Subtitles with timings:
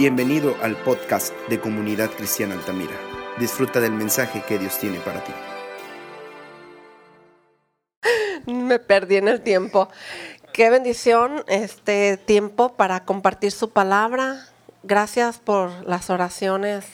[0.00, 2.94] Bienvenido al podcast de Comunidad Cristiana Altamira.
[3.38, 5.32] Disfruta del mensaje que Dios tiene para ti.
[8.50, 9.90] Me perdí en el tiempo.
[10.54, 14.46] Qué bendición este tiempo para compartir su palabra.
[14.82, 16.86] Gracias por las oraciones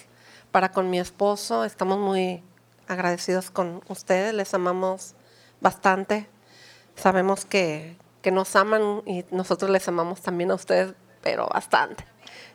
[0.50, 1.64] para con mi esposo.
[1.64, 2.43] Estamos muy
[2.88, 4.34] agradecidos con ustedes.
[4.34, 5.14] Les amamos
[5.61, 6.29] bastante.
[6.96, 12.04] Sabemos que, que nos aman y nosotros les amamos también a ustedes, pero bastante.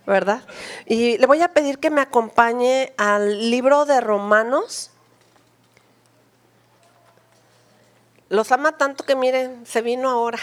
[0.05, 0.43] ¿Verdad?
[0.85, 4.91] Y le voy a pedir que me acompañe al libro de Romanos.
[8.29, 10.39] Los ama tanto que miren, se vino ahora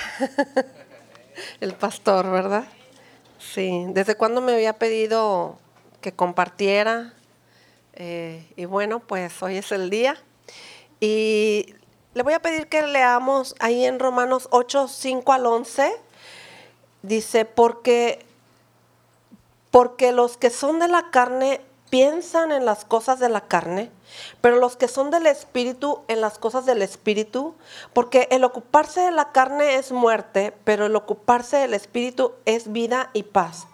[1.61, 2.65] el pastor, ¿verdad?
[3.39, 5.59] Sí, desde cuando me había pedido
[6.01, 7.15] que compartiera.
[7.95, 10.17] Eh, y bueno, pues hoy es el día.
[11.01, 11.75] Y
[12.15, 15.93] le voy a pedir que leamos ahí en Romanos 8, 5 al 11.
[17.03, 18.27] Dice, porque
[19.71, 23.91] porque los que son de la carne piensan en las cosas de la carne,
[24.41, 27.55] pero los que son del espíritu en las cosas del espíritu,
[27.93, 33.11] porque el ocuparse de la carne es muerte, pero el ocuparse del espíritu es vida
[33.13, 33.67] y paz.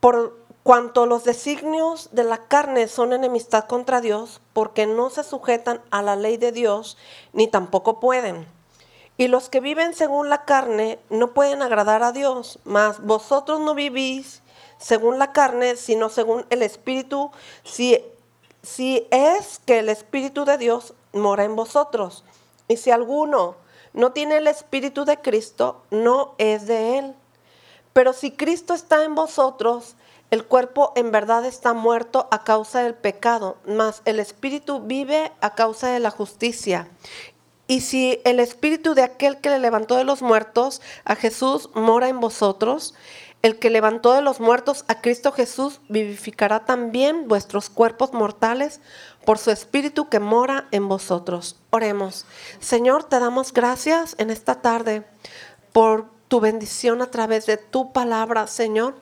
[0.00, 5.80] Por cuanto los designios de la carne son enemistad contra Dios, porque no se sujetan
[5.90, 6.96] a la ley de Dios,
[7.32, 8.46] ni tampoco pueden.
[9.18, 13.74] Y los que viven según la carne no pueden agradar a Dios, mas vosotros no
[13.74, 14.42] vivís
[14.78, 17.30] según la carne, sino según el Espíritu,
[17.64, 17.98] si,
[18.62, 22.24] si es que el Espíritu de Dios mora en vosotros.
[22.68, 23.56] Y si alguno
[23.92, 27.14] no tiene el Espíritu de Cristo, no es de él.
[27.92, 29.96] Pero si Cristo está en vosotros,
[30.30, 35.54] el cuerpo en verdad está muerto a causa del pecado, mas el Espíritu vive a
[35.54, 36.88] causa de la justicia.
[37.68, 42.08] Y si el Espíritu de aquel que le levantó de los muertos, a Jesús, mora
[42.08, 42.94] en vosotros,
[43.46, 48.80] el que levantó de los muertos a Cristo Jesús vivificará también vuestros cuerpos mortales
[49.24, 51.56] por su Espíritu que mora en vosotros.
[51.70, 52.26] Oremos.
[52.58, 55.04] Señor, te damos gracias en esta tarde
[55.72, 58.96] por tu bendición a través de tu palabra, Señor.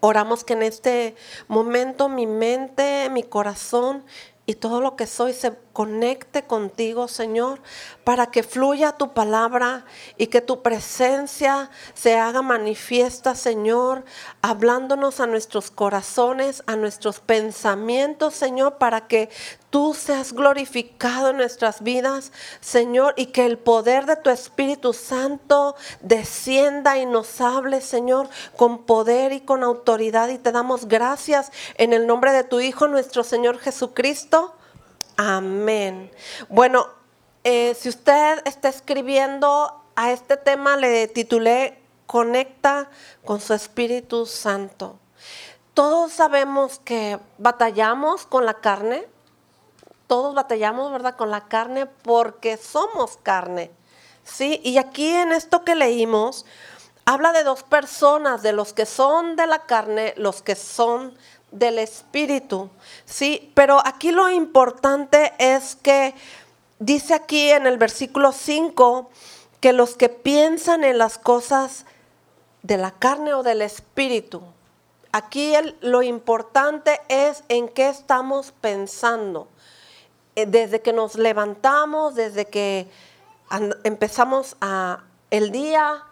[0.00, 1.14] Oramos que en este
[1.46, 4.02] momento mi mente, mi corazón
[4.46, 7.60] y todo lo que soy se conecte contigo, Señor,
[8.04, 9.86] para que fluya tu palabra
[10.18, 14.04] y que tu presencia se haga manifiesta, Señor,
[14.42, 19.30] hablándonos a nuestros corazones, a nuestros pensamientos, Señor, para que
[19.74, 22.30] tú seas glorificado en nuestras vidas,
[22.60, 28.84] Señor, y que el poder de tu Espíritu Santo descienda y nos hable, Señor, con
[28.84, 30.28] poder y con autoridad.
[30.28, 34.54] Y te damos gracias en el nombre de tu Hijo, nuestro Señor Jesucristo.
[35.16, 36.08] Amén.
[36.48, 36.86] Bueno,
[37.42, 42.90] eh, si usted está escribiendo a este tema, le titulé Conecta
[43.24, 45.00] con su Espíritu Santo.
[45.74, 49.08] Todos sabemos que batallamos con la carne,
[50.06, 51.16] todos batallamos, ¿verdad?
[51.16, 53.70] Con la carne porque somos carne,
[54.24, 54.60] ¿sí?
[54.64, 56.44] Y aquí en esto que leímos,
[57.04, 61.16] habla de dos personas, de los que son de la carne, los que son
[61.50, 62.70] del Espíritu.
[63.04, 66.14] Sí, pero aquí lo importante es que
[66.78, 69.10] dice aquí en el versículo 5
[69.60, 71.86] que los que piensan en las cosas
[72.62, 74.42] de la carne o del Espíritu,
[75.12, 79.48] aquí lo importante es en qué estamos pensando.
[80.36, 82.88] Eh, desde que nos levantamos, desde que
[83.84, 86.04] empezamos a, el día,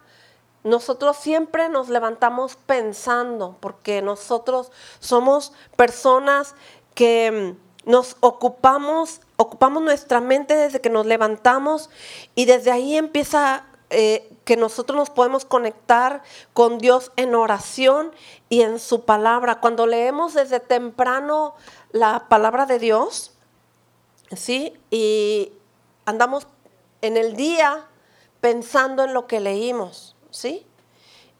[0.65, 6.55] nosotros siempre nos levantamos pensando, porque nosotros somos personas
[6.95, 7.57] que
[7.87, 11.91] mm, nos ocupamos, ocupamos nuestra mente desde que nos levantamos
[12.37, 16.23] y desde ahí empieza eh, que nosotros nos podemos conectar
[16.53, 18.13] con Dios en oración
[18.49, 19.61] y en su palabra.
[19.61, 21.55] Cuando leemos desde temprano
[21.91, 23.32] la palabra de Dios,
[24.37, 24.75] ¿sí?
[24.91, 25.53] Y
[26.05, 26.47] andamos
[27.01, 27.87] en el día
[28.41, 30.17] pensando en lo que leímos.
[30.31, 30.67] ¿sí?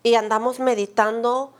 [0.03, 1.53] Y andamos meditando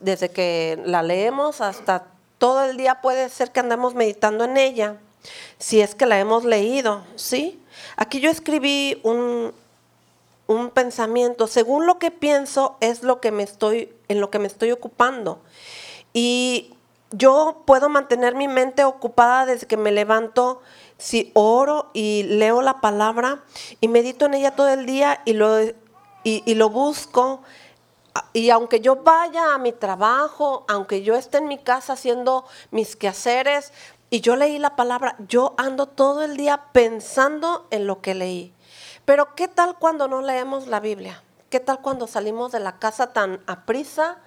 [0.00, 2.06] desde que la leemos hasta
[2.38, 4.96] todo el día puede ser que andamos meditando en ella,
[5.58, 7.60] si es que la hemos leído, ¿sí?
[7.96, 9.52] Aquí yo escribí un,
[10.46, 14.46] un pensamiento, según lo que pienso es lo que me estoy, en lo que me
[14.46, 15.40] estoy ocupando.
[16.12, 16.74] Y
[17.10, 20.60] yo puedo mantener mi mente ocupada desde que me levanto,
[20.98, 23.42] si oro y leo la palabra
[23.80, 25.58] y medito en ella todo el día y lo
[26.24, 27.42] y, lo busco.
[28.32, 32.96] Y aunque yo vaya a mi trabajo, aunque yo esté en mi casa haciendo mis
[32.96, 33.72] quehaceres
[34.10, 38.52] y yo leí la palabra, yo ando todo el día pensando en lo que leí.
[39.04, 41.22] Pero ¿qué tal cuando no leemos la Biblia?
[41.48, 44.18] ¿Qué tal cuando salimos de la casa tan aprisa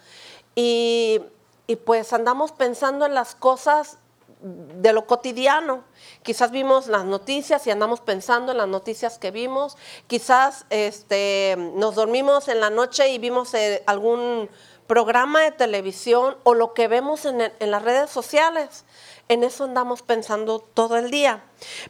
[0.56, 1.22] y,
[1.68, 3.98] y pues andamos pensando en las cosas
[4.42, 5.84] de lo cotidiano.
[6.24, 9.78] Quizás vimos las noticias y andamos pensando en las noticias que vimos.
[10.08, 14.50] Quizás este, nos dormimos en la noche y vimos eh, algún
[14.88, 18.84] programa de televisión o lo que vemos en, en las redes sociales.
[19.30, 21.44] En eso andamos pensando todo el día.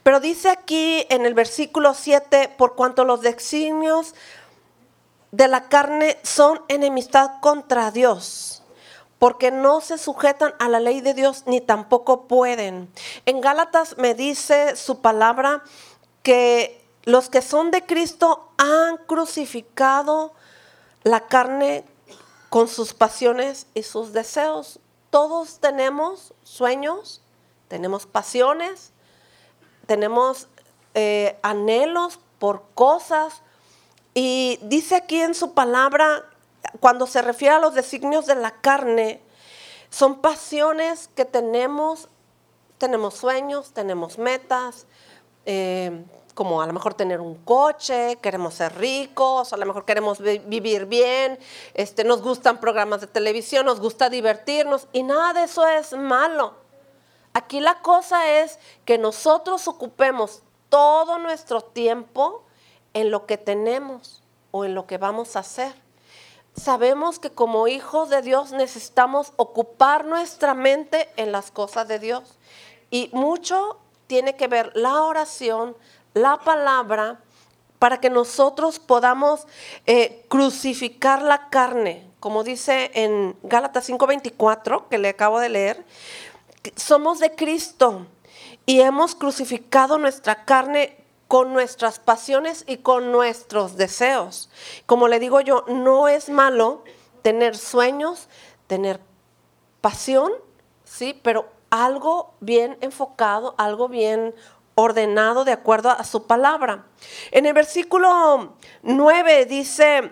[0.04, 4.14] Pero dice aquí en el versículo 7, por cuanto los designios
[5.32, 8.61] de la carne son enemistad contra Dios
[9.22, 12.92] porque no se sujetan a la ley de Dios ni tampoco pueden.
[13.28, 15.62] En Gálatas me dice su palabra
[16.24, 20.34] que los que son de Cristo han crucificado
[21.04, 21.86] la carne
[22.50, 24.80] con sus pasiones y sus deseos.
[25.12, 27.22] Todos tenemos sueños,
[27.68, 28.92] tenemos pasiones,
[29.86, 30.48] tenemos
[30.96, 33.44] eh, anhelos por cosas.
[34.16, 36.26] Y dice aquí en su palabra
[36.80, 39.22] cuando se refiere a los designios de la carne,
[39.90, 42.08] son pasiones que tenemos,
[42.78, 44.86] tenemos sueños, tenemos metas,
[45.46, 46.04] eh,
[46.34, 50.86] como a lo mejor tener un coche, queremos ser ricos, a lo mejor queremos vivir
[50.86, 51.38] bien,
[51.74, 56.54] este, nos gustan programas de televisión, nos gusta divertirnos y nada de eso es malo.
[57.34, 62.44] Aquí la cosa es que nosotros ocupemos todo nuestro tiempo
[62.94, 65.74] en lo que tenemos o en lo que vamos a hacer
[66.56, 72.38] sabemos que como hijos de Dios necesitamos ocupar nuestra mente en las cosas de Dios.
[72.90, 75.76] Y mucho tiene que ver la oración,
[76.14, 77.20] la palabra,
[77.80, 79.48] para que nosotros podamos
[79.88, 85.86] eh, crucificar la carne, como dice en Gálatas 5:24, que le acabo de leer,
[86.76, 88.06] somos de Cristo
[88.68, 91.01] y hemos crucificado nuestra carne
[91.32, 94.50] con nuestras pasiones y con nuestros deseos.
[94.86, 96.84] Como le digo yo, no es malo
[97.22, 98.28] tener sueños,
[98.68, 99.00] tener
[99.80, 100.34] pasión,
[100.84, 104.36] sí, pero algo bien enfocado, algo bien
[104.76, 106.88] ordenado de acuerdo a su palabra.
[107.32, 110.12] En el versículo 9 dice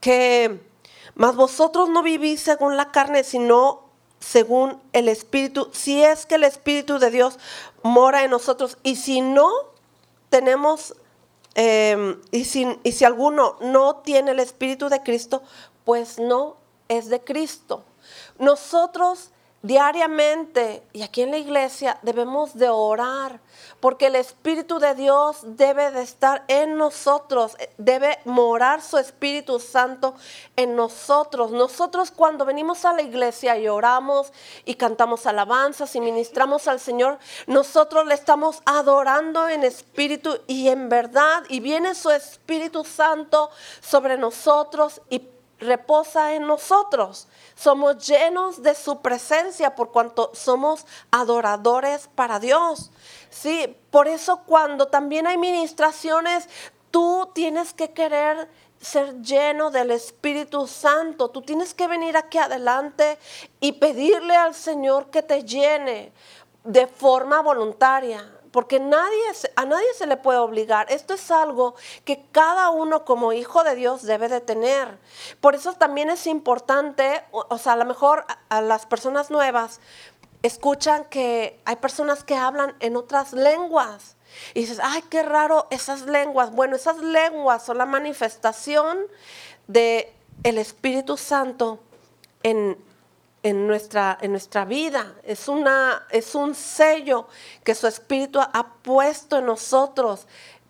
[0.00, 0.68] que,
[1.14, 3.88] mas vosotros no vivís según la carne, sino
[4.20, 7.38] según el Espíritu, si es que el Espíritu de Dios
[7.82, 9.73] mora en nosotros, y si no,
[10.34, 10.96] tenemos,
[11.54, 15.44] em, y, si, y si alguno no tiene el Espíritu de Cristo,
[15.84, 16.56] pues no
[16.88, 17.84] es de Cristo.
[18.40, 19.30] Nosotros
[19.64, 23.40] diariamente y aquí en la iglesia debemos de orar
[23.80, 30.14] porque el Espíritu de Dios debe de estar en nosotros, debe morar su Espíritu Santo
[30.56, 31.50] en nosotros.
[31.50, 34.34] Nosotros cuando venimos a la iglesia y oramos
[34.66, 40.90] y cantamos alabanzas y ministramos al Señor, nosotros le estamos adorando en espíritu y en
[40.90, 43.50] verdad y viene su Espíritu Santo
[43.80, 45.20] sobre nosotros y
[45.64, 47.26] reposa en nosotros.
[47.56, 52.90] Somos llenos de su presencia por cuanto somos adoradores para Dios.
[53.30, 56.48] Sí, por eso cuando también hay ministraciones,
[56.90, 58.48] tú tienes que querer
[58.80, 61.30] ser lleno del Espíritu Santo.
[61.30, 63.18] Tú tienes que venir aquí adelante
[63.60, 66.12] y pedirle al Señor que te llene
[66.62, 70.86] de forma voluntaria porque a nadie se le puede obligar.
[70.88, 71.74] Esto es algo
[72.04, 74.96] que cada uno como hijo de Dios debe de tener.
[75.40, 79.80] Por eso también es importante, o, sea, a lo mejor a, las personas nuevas
[80.44, 84.14] escuchan que hay personas que hablan en otras lenguas.
[84.54, 86.52] Y dices, ay, qué raro esas lenguas.
[86.52, 88.98] Bueno, esas lenguas son la manifestación
[89.66, 91.80] de el Espíritu Santo
[92.44, 92.78] en,
[93.44, 95.14] en nuestra, en nuestra vida.
[95.22, 97.28] Es, una, es un sello
[97.62, 100.26] que su Espíritu ha puesto en nosotros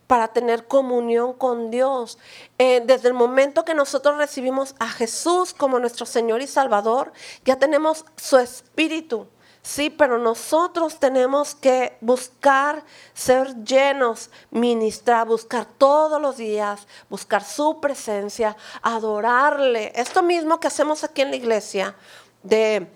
[0.08, 2.18] para tener comunión con Dios.
[2.58, 7.12] Eh, desde el momento que nosotros recibimos a Jesús como nuestro Señor y Salvador,
[7.44, 9.28] ya tenemos su Espíritu.
[9.62, 17.80] Sí, pero nosotros tenemos que buscar ser llenos, ministrar, buscar todos los días, buscar su
[17.80, 19.90] presencia, adorarle.
[19.94, 21.96] Esto mismo que hacemos aquí en la iglesia,
[22.44, 22.86] de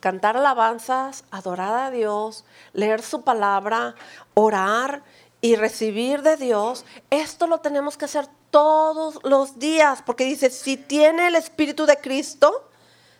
[0.00, 3.94] cantar alabanzas, adorar a Dios, leer su palabra,
[4.34, 5.02] orar
[5.40, 10.76] y recibir de Dios, esto lo tenemos que hacer todos los días, porque dice, si
[10.76, 12.68] tiene el Espíritu de Cristo,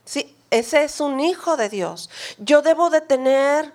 [0.05, 2.11] si ese es un hijo de Dios.
[2.39, 3.73] Yo debo de tener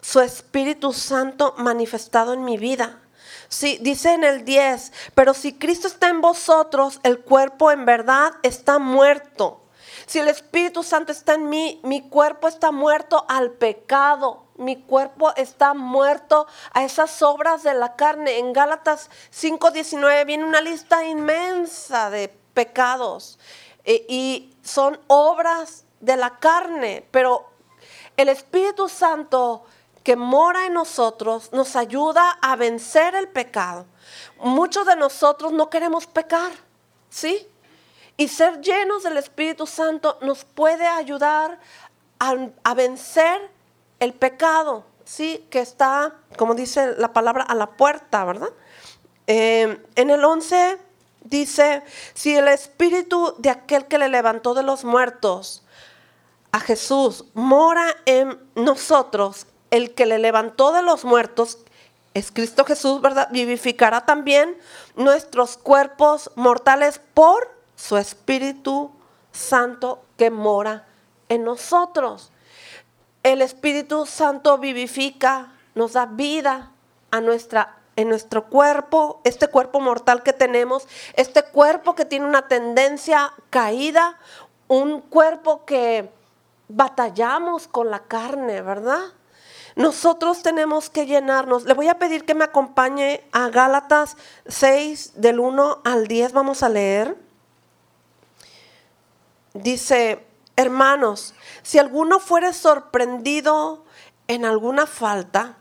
[0.00, 3.00] su Espíritu Santo manifestado en mi vida.
[3.48, 8.32] Sí, dice en el 10, pero si Cristo está en vosotros, el cuerpo en verdad
[8.42, 9.67] está muerto
[10.08, 14.46] si el Espíritu Santo está en mí, mi cuerpo está muerto al pecado.
[14.56, 18.38] Mi cuerpo está muerto a esas obras de la carne.
[18.38, 23.38] En Gálatas 5:19 viene una lista inmensa de pecados.
[23.84, 27.50] eh, y son obras de la carne, pero
[28.16, 29.64] el Espíritu Santo
[30.02, 33.84] que mora en nosotros nos ayuda a vencer el pecado.
[34.38, 36.50] Muchos de nosotros no queremos pecar,
[37.10, 37.46] ¿sí?
[38.18, 41.58] Y ser llenos del Espíritu Santo nos puede ayudar
[42.18, 43.48] a, vencer
[44.00, 45.46] el pecado, ¿sí?
[45.50, 48.50] Que está, como dice la palabra, a la puerta, ¿verdad?
[49.28, 50.78] Eh, en el 11
[51.22, 55.62] dice, si el Espíritu de aquel que le levantó de los muertos,
[56.50, 61.58] a Jesús, mora en nosotros, el que le levantó de los muertos,
[62.14, 63.28] es Cristo Jesús, ¿verdad?
[63.30, 64.58] Vivificará también
[64.96, 68.90] nuestros cuerpos mortales por su Espíritu
[69.30, 70.86] Santo que mora
[71.28, 72.32] en nosotros.
[73.22, 76.72] El Espíritu Santo vivifica, nos da vida
[77.12, 82.46] a nuestra en nuestro cuerpo, este cuerpo mortal que tenemos, este cuerpo que tiene una
[82.46, 84.16] tendencia caída,
[84.68, 86.08] un cuerpo que
[86.68, 89.00] batallamos con la carne, ¿verdad?
[89.74, 91.64] Nosotros tenemos que llenarnos.
[91.64, 94.16] Le voy a pedir que me acompañe a Gálatas
[94.46, 96.32] 6 del 1 al 10.
[96.32, 97.27] Vamos a leer.
[99.54, 100.26] Dice,
[100.56, 103.84] hermanos, si alguno fuere sorprendido
[104.26, 105.56] en alguna falta,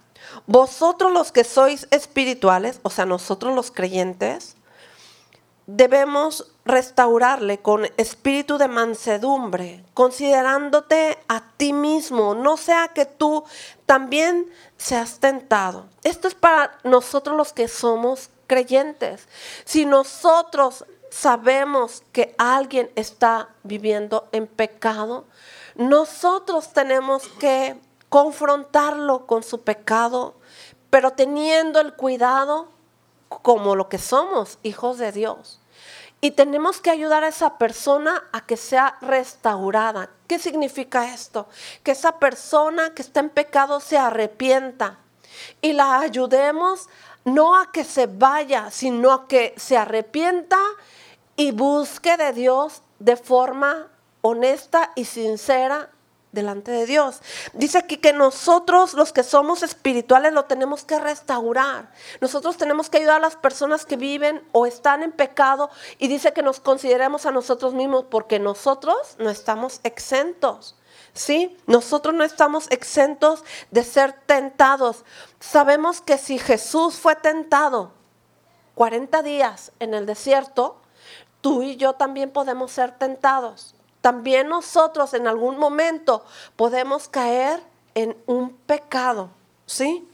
[0.45, 4.57] vosotros los que sois espirituales, o sea, nosotros los creyentes,
[5.67, 13.43] debemos restaurarle con espíritu de mansedumbre, considerándote a ti mismo, no sea que tú
[13.85, 15.85] también seas tentado.
[16.03, 19.27] Esto es para nosotros los que somos creyentes.
[19.65, 25.25] Si nosotros sabemos que alguien está viviendo en pecado,
[25.75, 30.35] nosotros tenemos que confrontarlo con su pecado,
[30.89, 32.69] pero teniendo el cuidado
[33.29, 35.59] como lo que somos, hijos de Dios.
[36.19, 40.09] Y tenemos que ayudar a esa persona a que sea restaurada.
[40.27, 41.47] ¿Qué significa esto?
[41.83, 44.97] Que esa persona que está en pecado se arrepienta
[45.61, 46.89] y la ayudemos
[47.23, 50.57] no a que se vaya, sino a que se arrepienta
[51.37, 53.87] y busque de Dios de forma
[54.21, 55.89] honesta y sincera
[56.31, 57.21] delante de Dios.
[57.53, 61.91] Dice aquí que nosotros los que somos espirituales lo tenemos que restaurar.
[62.19, 66.33] Nosotros tenemos que ayudar a las personas que viven o están en pecado y dice
[66.33, 70.75] que nos consideremos a nosotros mismos porque nosotros no estamos exentos.
[71.13, 71.57] ¿Sí?
[71.65, 75.03] Nosotros no estamos exentos de ser tentados.
[75.39, 77.91] Sabemos que si Jesús fue tentado
[78.75, 80.79] 40 días en el desierto,
[81.47, 83.75] tú y yo también podemos ser tentados
[84.07, 86.23] también nosotros en algún momento
[86.55, 87.61] podemos caer
[87.93, 89.29] en un pecado,
[89.65, 90.07] ¿sí?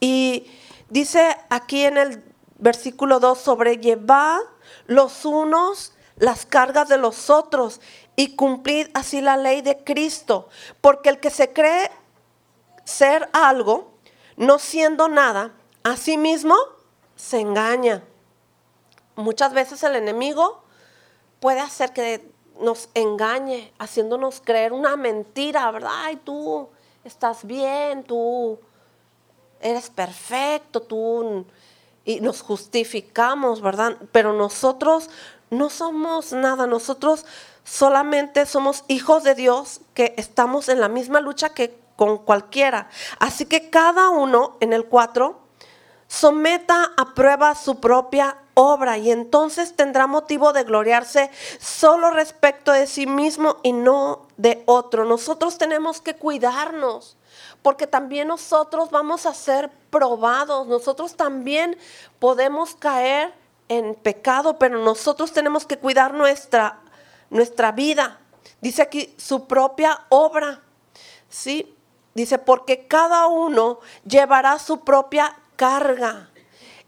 [0.00, 0.46] Y
[0.88, 2.24] dice aquí en el
[2.56, 4.40] versículo 2, sobrellevad
[4.86, 7.82] los unos las cargas de los otros
[8.16, 10.48] y cumplid así la ley de Cristo,
[10.80, 11.90] porque el que se cree
[12.84, 13.92] ser algo,
[14.38, 15.52] no siendo nada,
[15.84, 16.56] a sí mismo
[17.16, 18.02] se engaña.
[19.14, 20.62] Muchas veces el enemigo
[21.40, 25.90] puede hacer que nos engañe, haciéndonos creer una mentira, ¿verdad?
[25.92, 26.68] Ay, tú
[27.04, 28.58] estás bien, tú
[29.60, 31.44] eres perfecto, tú...
[32.04, 33.96] Y nos justificamos, ¿verdad?
[34.12, 35.10] Pero nosotros
[35.50, 37.26] no somos nada, nosotros
[37.64, 42.88] solamente somos hijos de Dios que estamos en la misma lucha que con cualquiera.
[43.18, 45.45] Así que cada uno en el 4
[46.08, 52.86] someta a prueba su propia obra y entonces tendrá motivo de gloriarse solo respecto de
[52.86, 55.04] sí mismo y no de otro.
[55.04, 57.16] Nosotros tenemos que cuidarnos
[57.62, 61.76] porque también nosotros vamos a ser probados, nosotros también
[62.18, 63.34] podemos caer
[63.68, 66.80] en pecado, pero nosotros tenemos que cuidar nuestra,
[67.30, 68.20] nuestra vida.
[68.60, 70.62] Dice aquí su propia obra.
[71.28, 71.74] ¿Sí?
[72.14, 76.30] Dice, porque cada uno llevará su propia carga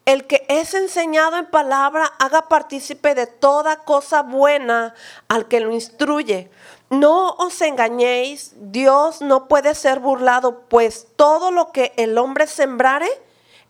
[0.09, 4.95] el que es enseñado en palabra haga partícipe de toda cosa buena
[5.29, 6.51] al que lo instruye.
[6.89, 13.11] No os engañéis, Dios no puede ser burlado, pues todo lo que el hombre sembrare,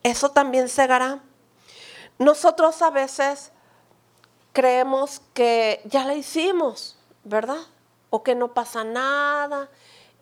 [0.05, 1.19] eso también segará.
[2.21, 3.51] Nosotros a veces
[4.53, 7.63] creemos que ya la hicimos, ¿verdad?
[8.11, 9.69] O que no pasa nada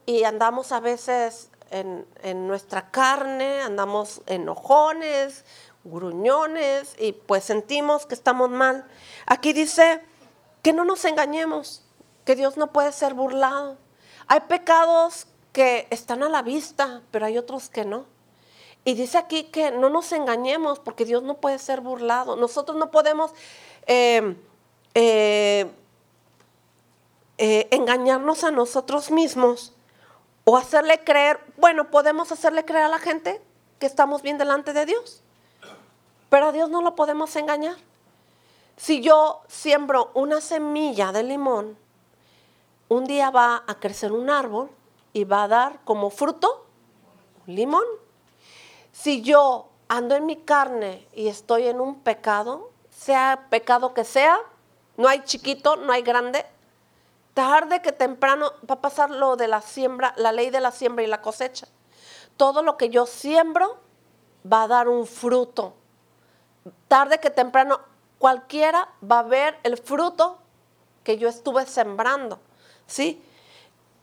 [0.06, 5.44] y andamos a veces en, nuestra carne, andamos enojones,
[5.85, 8.87] gruñones y pues sentimos que estamos mal.
[9.26, 10.00] Aquí dice
[10.62, 11.82] que no nos engañemos,
[12.25, 13.76] que Dios no puede ser burlado.
[14.26, 18.04] Hay pecados que están a la vista, pero hay otros que no.
[18.85, 22.37] Y dice aquí que no nos engañemos porque Dios no puede ser burlado.
[22.37, 23.32] Nosotros no podemos
[23.87, 24.37] eh,
[24.94, 25.70] eh,
[27.38, 29.75] eh, engañarnos a nosotros mismos
[30.48, 33.42] o hacerle creer, bueno, podemos hacerle creer a la gente
[33.80, 35.20] que estamos bien delante de Dios,
[36.30, 37.74] pero a Dios no lo podemos engañar.
[38.76, 41.76] Si yo siembro una semilla de limón,
[42.88, 44.70] un día va a crecer un árbol
[45.12, 46.64] y va a dar como fruto
[47.48, 47.84] un limón.
[48.92, 54.38] Si yo ando en mi carne y estoy en un pecado, sea pecado que sea,
[54.96, 56.46] no hay chiquito, no hay grande,
[57.36, 61.04] tarde que temprano va a pasar lo de la siembra, la ley de la siembra
[61.04, 61.68] y la cosecha.
[62.38, 63.76] Todo lo que yo siembro
[64.50, 65.74] va a dar un fruto.
[66.88, 67.78] Tarde que temprano
[68.18, 70.38] cualquiera va a ver el fruto
[71.04, 72.38] que yo estuve sembrando,
[72.86, 73.22] ¿sí?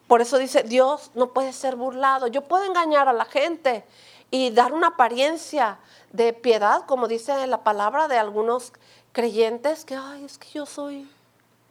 [0.08, 2.28] Por eso dice, Dios no puede ser burlado.
[2.28, 3.84] Yo puedo engañar a la gente
[4.30, 5.80] y dar una apariencia
[6.12, 8.74] de piedad, como dice la palabra de algunos
[9.12, 11.10] creyentes, que, ay, es que yo soy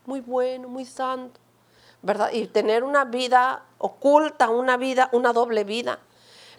[0.07, 1.39] muy bueno, muy santo,
[2.03, 2.31] ¿verdad?
[2.33, 5.99] Y tener una vida oculta, una vida, una doble vida.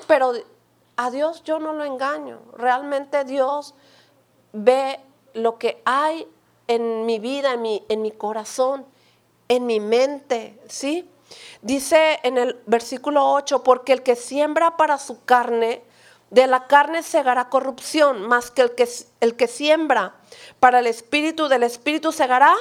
[0.07, 0.33] Pero
[0.95, 2.39] a Dios yo no lo engaño.
[2.57, 3.75] Realmente Dios
[4.51, 4.99] ve
[5.33, 6.27] lo que hay
[6.67, 8.85] en mi vida, en mi, en mi corazón,
[9.49, 11.09] en mi mente, ¿sí?
[11.61, 15.83] Dice en el versículo 8, porque el que siembra para su carne,
[16.29, 18.87] de la carne segará corrupción, más que el que,
[19.19, 20.15] el que siembra
[20.59, 22.55] para el espíritu, del espíritu segará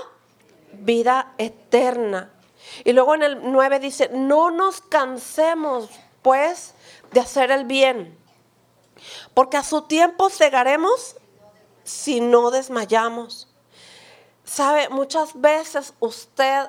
[0.72, 2.31] vida eterna.
[2.84, 5.90] Y luego en el 9 dice, no nos cansemos
[6.22, 6.74] pues
[7.12, 8.16] de hacer el bien,
[9.34, 11.16] porque a su tiempo segaremos
[11.84, 13.48] si no desmayamos.
[14.44, 16.66] Sabe, muchas veces usted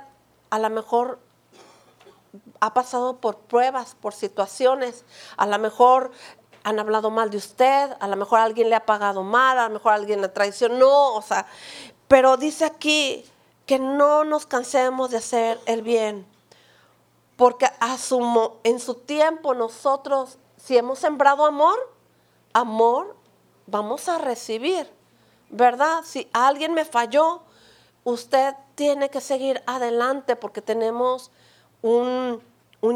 [0.49, 1.19] a lo mejor
[2.59, 5.05] ha pasado por pruebas, por situaciones,
[5.37, 6.11] a lo mejor
[6.63, 9.73] han hablado mal de usted, a lo mejor alguien le ha pagado mal, a lo
[9.73, 11.45] mejor alguien le traicionó, o sea,
[12.07, 13.25] pero dice aquí
[13.65, 16.25] que no nos cansemos de hacer el bien,
[17.37, 21.77] porque asumo, en su tiempo nosotros, si hemos sembrado amor,
[22.53, 23.15] amor
[23.67, 24.89] vamos a recibir.
[25.53, 26.03] ¿verdad?
[26.03, 27.41] Si alguien me falló,
[28.03, 31.31] usted tiene que seguir adelante porque tenemos
[31.81, 32.41] un,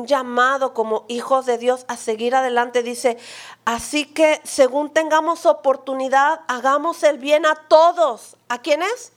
[0.05, 2.83] llamado como hijos de Dios a seguir adelante.
[2.83, 3.17] Dice,
[3.63, 8.35] así que según tengamos oportunidad, hagamos el bien a todos.
[8.49, 9.13] ¿A quiénes?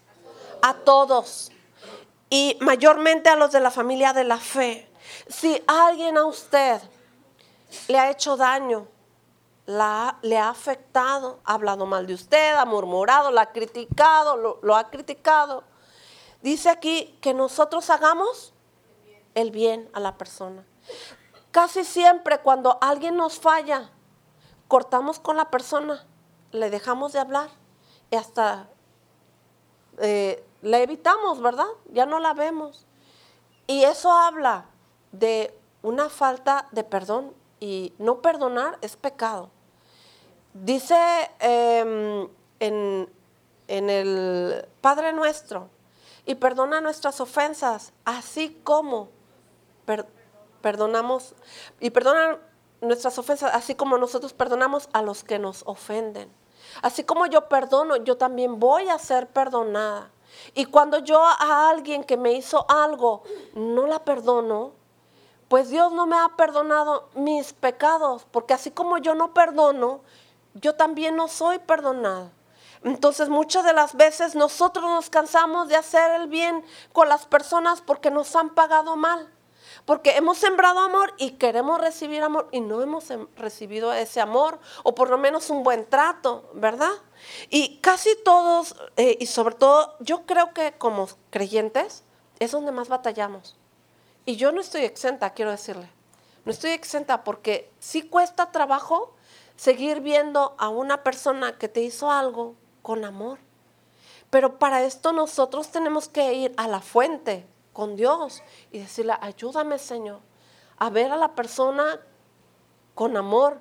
[0.62, 1.51] A todos.
[2.29, 4.90] Y mayormente a los de la familia de la fe.
[5.29, 6.81] Si alguien a usted
[7.88, 8.87] le ha hecho daño,
[9.66, 14.90] le ha afectado, ha hablado mal de usted, ha murmurado, la ha criticado, lo, ha
[14.90, 15.62] criticado.
[16.42, 18.53] Dice aquí que nosotros hagamos
[19.35, 20.64] el bien a la persona.
[21.53, 23.90] Casi siempre cuando alguien nos falla,
[24.66, 26.05] cortamos con la persona,
[26.53, 27.51] le dejamos de hablar
[28.11, 28.68] y hasta
[29.99, 31.68] eh, la evitamos, ¿verdad?
[31.92, 32.87] Ya no la vemos.
[33.66, 34.66] Y eso habla
[35.12, 39.51] de una falta de perdón y no perdonar es pecado.
[40.53, 43.09] Dice em, en,
[43.68, 45.68] el Padre nuestro,
[46.27, 49.09] y perdona nuestras ofensas, así como
[50.61, 51.35] perdonamos,
[51.79, 52.38] y perdona
[52.81, 56.31] nuestras ofensas, así como nosotros perdonamos a los que nos ofenden.
[56.83, 60.11] Así como yo perdono, yo también voy a ser perdonada.
[60.55, 63.23] Y cuando yo a alguien que me hizo algo
[63.55, 64.73] no la perdono,
[65.49, 70.01] pues Dios no me ha perdonado mis pecados, porque así como yo no perdono,
[70.55, 72.31] yo también no soy perdonado.
[72.85, 77.83] Entonces muchas de las veces nosotros nos cansamos de hacer el bien con las personas
[77.83, 79.29] porque nos han pagado mal.
[79.85, 84.59] Porque hemos sembrado amor y queremos recibir amor y no hemos em, recibido ese amor
[84.83, 86.93] o por lo menos un buen trato, ¿verdad?
[87.49, 92.05] Y casi todos, eh, y sobre todo yo creo que como creyentes,
[92.38, 93.57] es donde más batallamos.
[94.25, 95.90] Y yo no estoy exenta, quiero decirle.
[96.45, 99.14] No estoy exenta porque sí cuesta trabajo
[99.57, 103.38] seguir viendo a una persona que te hizo algo con amor.
[104.31, 109.79] Pero para esto nosotros tenemos que ir a la fuente con Dios y decirle, ayúdame
[109.79, 110.21] Señor,
[110.79, 112.01] a ver a la persona
[112.95, 113.61] con amor,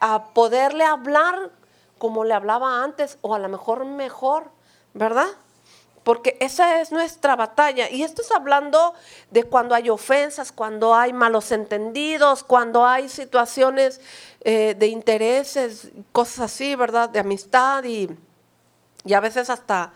[0.00, 1.50] a poderle hablar
[1.98, 4.50] como le hablaba antes o a lo mejor mejor,
[4.94, 5.28] ¿verdad?
[6.04, 7.88] porque esa es nuestra batalla.
[7.88, 8.94] Y esto es hablando
[9.30, 14.00] de cuando hay ofensas, cuando hay malos entendidos, cuando hay situaciones
[14.40, 17.08] eh, de intereses, cosas así, ¿verdad?
[17.08, 18.08] De amistad y,
[19.12, 19.92] a veces hasta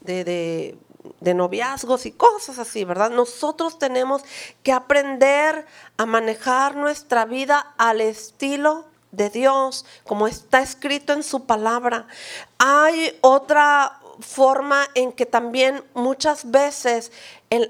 [0.00, 0.78] de
[1.20, 3.10] noviazgos y cosas así, ¿verdad?
[3.10, 4.22] Nosotros tenemos
[4.62, 11.44] que aprender a manejar nuestra vida al estilo de Dios, como está escrito en su
[11.44, 12.06] palabra.
[12.58, 17.10] Hay otra forma en que también muchas veces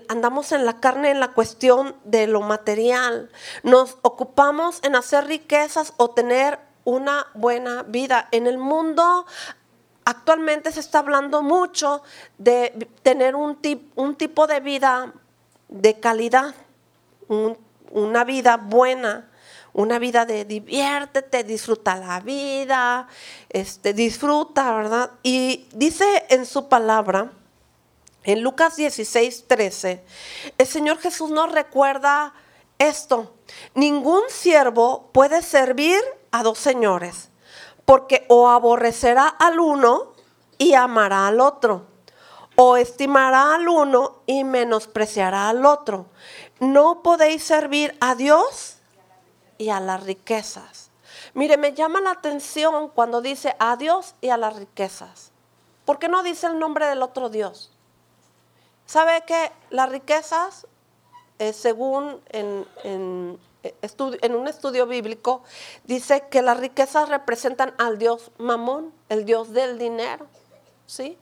[0.08, 3.30] andamos en la carne en la cuestión de lo material.
[3.62, 8.28] Nos ocupamos en hacer riquezas o tener una buena vida.
[8.32, 9.26] En el mundo
[10.04, 12.02] actualmente se está hablando mucho
[12.38, 13.58] de tener un,
[13.94, 15.12] un tipo de vida
[15.68, 16.54] de calidad,
[17.92, 19.30] una vida buena
[19.72, 23.08] una vida de diviértete, disfruta la vida,
[23.48, 25.10] este, disfruta, ¿verdad?
[25.22, 27.30] Y dice en su palabra,
[28.24, 30.04] en Lucas 16, 13,
[30.58, 32.34] el Señor Jesús nos recuerda
[32.78, 33.34] esto.
[33.74, 37.29] Ningún siervo puede servir a dos señores,
[37.90, 40.12] porque o aborrecerá al uno
[40.58, 41.86] y amará al otro,
[42.54, 46.06] o estimará al uno y menospreciará al otro.
[46.60, 48.76] No podéis servir a Dios
[49.58, 50.92] y a las riquezas.
[51.34, 55.32] Mire, me llama la atención cuando dice a Dios y a las riquezas.
[55.84, 57.72] ¿Por qué no dice el nombre del otro Dios?
[58.86, 60.68] ¿Sabe que las riquezas,
[61.40, 65.42] eh, según en, en, en un estudio bíblico,
[65.84, 70.26] dice que las riquezas representan al Dios Mamón, el Dios del dinero?
[70.86, 71.18] ¿Sí?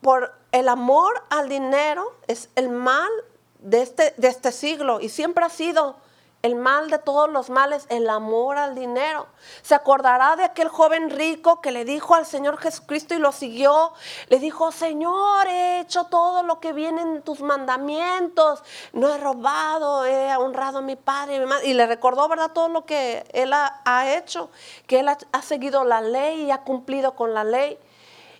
[0.00, 3.10] Por el amor al dinero es el mal
[3.58, 5.96] de este, de este siglo y siempre ha sido
[6.42, 9.26] el mal de todos los males, el amor al dinero.
[9.62, 13.92] Se acordará de aquel joven rico que le dijo al Señor Jesucristo y lo siguió.
[14.28, 18.62] Le dijo, Señor, he hecho todo lo que viene en tus mandamientos.
[18.94, 21.68] No he robado, he honrado a mi padre y mi madre.
[21.68, 22.52] Y le recordó, ¿verdad?
[22.52, 24.50] Todo lo que él ha, hecho,
[24.86, 27.78] que él ha, ha seguido la ley y ha cumplido con la ley.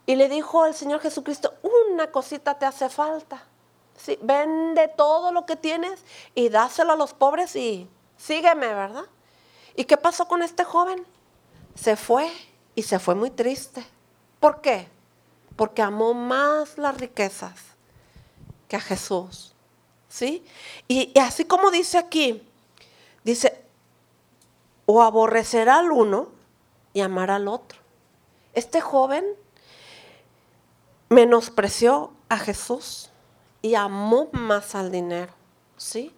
[0.07, 3.50] Y le dijo al Señor Jesucristo, una cosita te hace falta
[4.23, 6.01] vende todo lo que tienes
[6.35, 9.05] y dáselo a los pobres y sígueme, ¿verdad?
[9.77, 11.05] ¿Y qué pasó con este joven?
[11.75, 12.31] Se fue
[12.75, 13.85] y se fue muy triste.
[14.39, 14.89] ¿Por qué?
[15.57, 17.61] Porque amó más las riquezas
[18.69, 19.55] que a Jesús.
[20.09, 20.45] ¿Sí?
[20.89, 22.47] Y, y así como dice aquí,
[23.23, 23.65] dice,
[24.87, 26.29] o aborrecerá al uno
[26.93, 27.79] y amará al otro.
[28.55, 29.25] Este joven
[31.09, 33.10] menospreció a Jesús
[33.62, 35.33] y amó más al dinero,
[35.77, 36.14] ¿sí?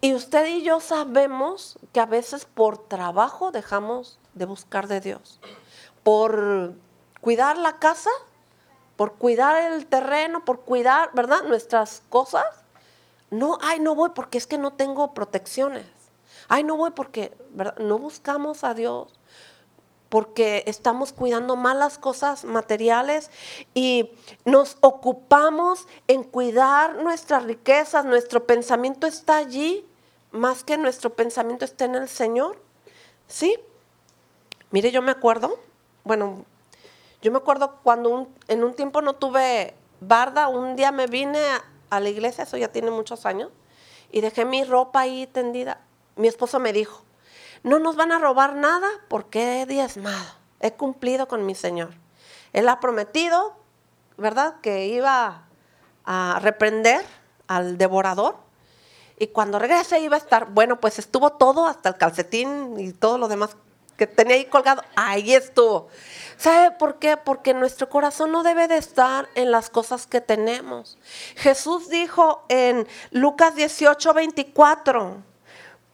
[0.00, 5.40] Y usted y yo sabemos que a veces por trabajo dejamos de buscar de Dios.
[6.02, 6.74] Por
[7.20, 8.10] cuidar la casa,
[8.96, 11.42] por cuidar el terreno, por cuidar, ¿verdad?
[11.44, 12.44] Nuestras cosas.
[13.30, 15.86] No, ay, no voy porque es que no tengo protecciones.
[16.48, 17.76] Ay, no voy porque ¿verdad?
[17.78, 19.12] no buscamos a Dios
[20.08, 23.30] porque estamos cuidando malas cosas materiales
[23.74, 24.12] y
[24.44, 29.84] nos ocupamos en cuidar nuestras riquezas, nuestro pensamiento está allí,
[30.30, 32.60] más que nuestro pensamiento está en el Señor.
[33.26, 33.58] ¿Sí?
[34.70, 35.58] Mire, yo me acuerdo,
[36.04, 36.44] bueno,
[37.22, 41.64] yo me acuerdo cuando en un tiempo no tuve barda, un día me vine a,
[41.90, 43.50] a la iglesia, eso ya tiene muchos años,
[44.12, 45.80] y dejé mi ropa ahí tendida.
[46.14, 47.02] Mi esposo me dijo,
[47.66, 50.24] no nos van a robar nada porque he diezmado,
[50.60, 51.90] he cumplido con mi Señor.
[52.52, 53.56] Él ha prometido,
[54.16, 55.42] ¿verdad?, que iba
[56.04, 57.04] a reprender
[57.48, 58.36] al devorador
[59.18, 63.18] y cuando regrese iba a estar, bueno, pues estuvo todo, hasta el calcetín y todo
[63.18, 63.56] lo demás
[63.96, 65.88] que tenía ahí colgado, ahí estuvo.
[66.36, 67.16] ¿Sabe por qué?
[67.16, 70.98] Porque nuestro corazón no debe de estar en las cosas que tenemos.
[71.34, 75.16] Jesús dijo en Lucas 18, 24,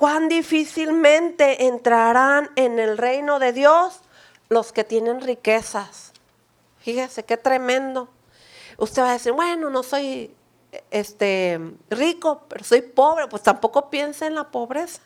[0.03, 4.01] cuán difícilmente entrarán en el reino de Dios
[4.49, 6.13] los que tienen riquezas.
[6.81, 8.09] Fíjese qué tremendo.
[8.79, 10.35] Usted va a decir, bueno, no soy
[10.91, 15.01] este rico, pero soy pobre, pues tampoco piense en la pobreza.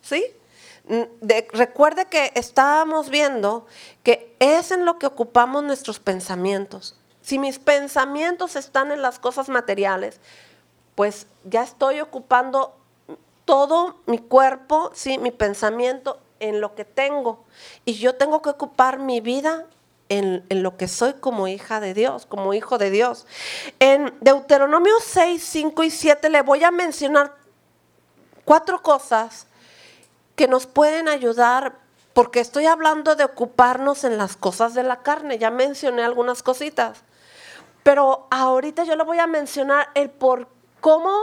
[0.00, 0.24] ¿Sí?
[1.52, 3.66] recuerde que estábamos viendo
[4.04, 6.94] que es en lo que ocupamos nuestros pensamientos.
[7.20, 10.20] Si mis pensamientos están en las cosas materiales,
[10.94, 12.75] pues ya estoy ocupando
[13.46, 17.44] todo mi cuerpo, sí, mi pensamiento en lo que tengo.
[17.86, 19.64] Y yo tengo que ocupar mi vida
[20.08, 23.26] en, lo que soy como hija de Dios, como hijo de Dios.
[23.78, 27.34] En Deuteronomio 6, 5 y 7 le voy a mencionar
[28.44, 29.46] cuatro cosas
[30.34, 31.78] que nos pueden ayudar,
[32.12, 35.38] porque estoy hablando de ocuparnos en las cosas de la carne.
[35.38, 37.02] Ya mencioné algunas cositas.
[37.82, 40.48] Pero ahorita yo le voy a mencionar el por
[40.80, 41.14] cómo,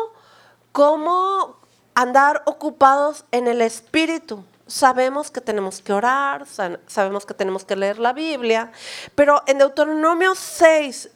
[0.72, 1.63] cómo
[1.96, 4.44] andar ocupados en el Espíritu.
[4.68, 6.46] Sabemos que tenemos que orar,
[6.88, 8.72] sabemos que tenemos que leer la Biblia,
[9.14, 11.10] pero en Deuteronomio 6,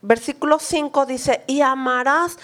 [0.00, 2.38] versículo 5 dice, y amarás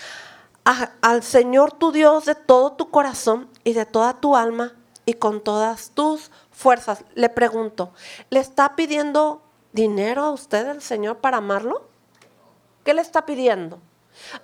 [1.00, 4.72] al Señor tu Dios de todo tu corazón y de toda tu alma
[5.06, 7.04] y con todas tus fuerzas.
[7.14, 7.92] Le pregunto,
[8.30, 11.88] ¿le está pidiendo dinero a usted el Señor para amarlo?
[12.84, 13.78] ¿Qué le está pidiendo?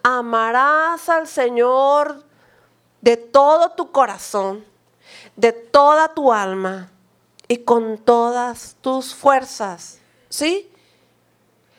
[0.03, 2.30] Amarás al Señor
[3.01, 4.65] de todo tu corazón,
[5.37, 6.91] de toda tu alma
[7.49, 9.99] y con todas tus fuerzas.
[10.29, 10.71] ¿Sí?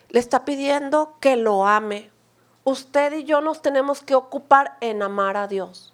[0.10, 2.12] Le está pidiendo que lo ame.
[2.64, 5.94] Usted y yo nos tenemos que ocupar en amar a Dios.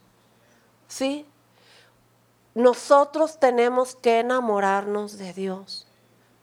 [0.87, 1.25] ¿Sí?
[2.55, 5.85] Nosotros tenemos que enamorarnos de Dios.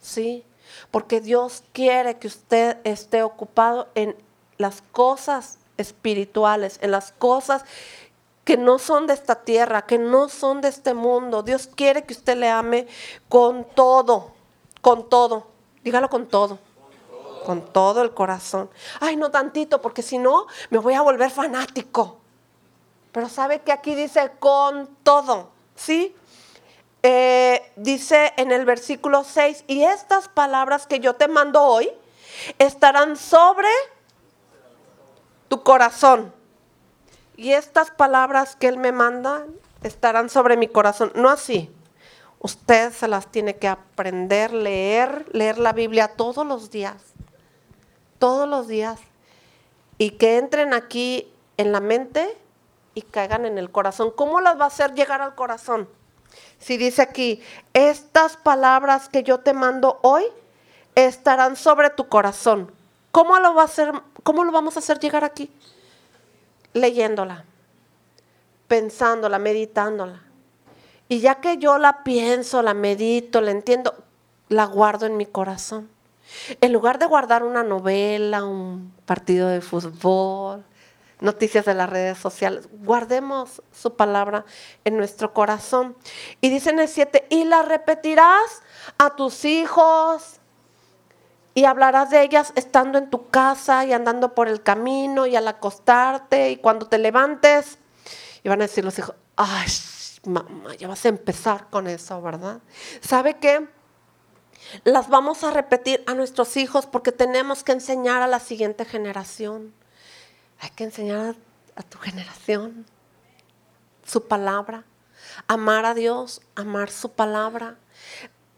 [0.01, 0.45] ¿Sí?
[0.91, 4.17] Porque Dios quiere que usted esté ocupado en
[4.59, 7.65] las cosas espirituales, en las cosas
[8.45, 11.43] que no son de esta tierra, que no son de este mundo.
[11.43, 12.87] Dios quiere que usted le ame
[13.29, 14.33] con todo,
[14.81, 15.47] con todo.
[15.83, 16.59] Dígalo con todo.
[17.47, 18.71] Con todo el corazón.
[19.01, 22.19] Ay, no tantito, porque si no, me voy a volver fanático.
[23.13, 26.15] Pero sabe que aquí dice con todo, ¿sí?
[27.03, 31.93] Eh, dice en el versículo 6, y estas palabras que yo te mando hoy
[32.59, 33.69] estarán sobre
[35.49, 36.33] tu corazón.
[37.37, 39.45] Y estas palabras que Él me manda
[39.83, 41.13] estarán sobre mi corazón.
[41.15, 41.71] No así.
[42.39, 46.97] Usted se las tiene que aprender, leer, leer la Biblia todos los días.
[48.19, 49.01] Todos los días.
[49.99, 52.37] Y que entren aquí en la mente
[52.95, 54.13] y caigan en el corazón.
[54.15, 55.89] ¿Cómo las va a hacer llegar al corazón?
[56.59, 57.43] Si dice aquí,
[57.73, 60.25] estas palabras que yo te mando hoy
[60.95, 62.73] estarán sobre tu corazón.
[63.11, 63.93] ¿Cómo lo, va a hacer,
[64.23, 65.51] cómo lo vamos a hacer llegar aquí?
[66.75, 67.45] Leyéndola,
[68.69, 70.21] pensándola, meditándola.
[71.09, 73.95] Y ya que yo la pienso, la medito, la entiendo,
[74.49, 75.89] la guardo en mi corazón.
[76.61, 80.65] En lugar de guardar una novela, un partido de fútbol,
[81.21, 84.45] noticias de las redes sociales, guardemos su palabra
[84.85, 85.97] en nuestro corazón.
[86.41, 88.63] Y dice en el 7, y la repetirás
[88.99, 90.41] a tus hijos
[91.55, 95.47] y hablarás de ellas estando en tu casa y andando por el camino y al
[95.47, 97.79] acostarte y cuando te levantes.
[98.43, 99.69] Y van a decir los hijos, ay,
[100.25, 102.59] mamá, ya vas a empezar con eso, ¿verdad?
[103.01, 103.69] ¿Sabe qué?
[104.83, 109.73] Las vamos a repetir a nuestros hijos porque tenemos que enseñar a la siguiente generación.
[110.61, 111.37] Hay que enseñar
[111.77, 112.87] a, tu generación
[114.05, 114.85] su palabra,
[115.47, 117.77] amar a Dios, amar su palabra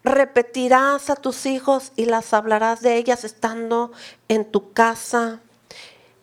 [0.06, 3.92] repetirás a tus hijos y las hablarás de ellas estando
[4.28, 5.40] en tu casa.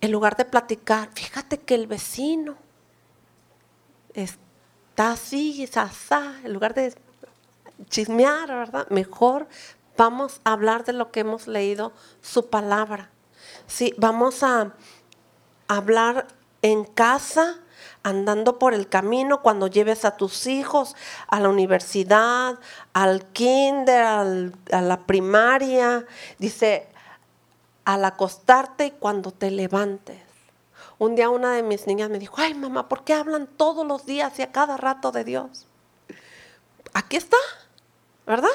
[0.01, 2.55] En lugar de platicar, fíjate que el vecino
[4.13, 6.95] está así, asá, en lugar de
[7.89, 8.87] chismear, ¿verdad?
[8.89, 9.47] Mejor
[9.97, 13.09] vamos a hablar de lo que hemos leído, su palabra.
[13.67, 14.73] Sí, vamos a
[15.67, 16.27] hablar
[16.61, 17.59] en casa
[18.03, 20.95] andando por el camino, cuando lleves a tus hijos
[21.27, 22.59] a la universidad,
[22.91, 26.05] al kinder, a la primaria,
[26.37, 26.87] dice,
[27.85, 30.21] al acostarte y cuando te levantes.
[30.99, 34.05] Un día una de mis niñas me dijo, ay mamá, ¿por qué hablan todos los
[34.05, 35.65] días y a cada rato de Dios?
[36.93, 37.37] Aquí está,
[38.27, 38.49] ¿verdad?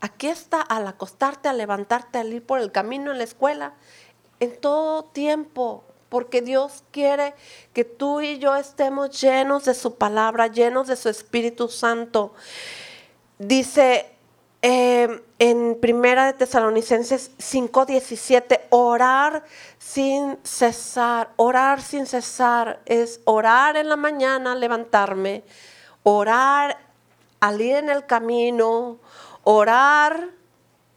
[0.00, 3.74] Aquí está al acostarte, al levantarte, al ir por el camino en la escuela,
[4.38, 7.34] en todo tiempo porque Dios quiere
[7.72, 12.32] que tú y yo estemos llenos de su palabra, llenos de su Espíritu Santo.
[13.38, 14.06] Dice
[14.62, 19.44] em, en Primera de Tesalonicenses 5:17, orar
[19.78, 25.44] sin cesar, orar sin cesar es orar en la mañana, levantarme,
[26.02, 26.78] orar
[27.40, 28.98] al ir en el camino,
[29.44, 30.35] orar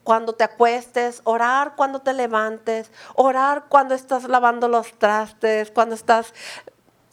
[0.09, 6.33] cuando te acuestes, orar cuando te levantes, orar cuando estás lavando los trastes, cuando estás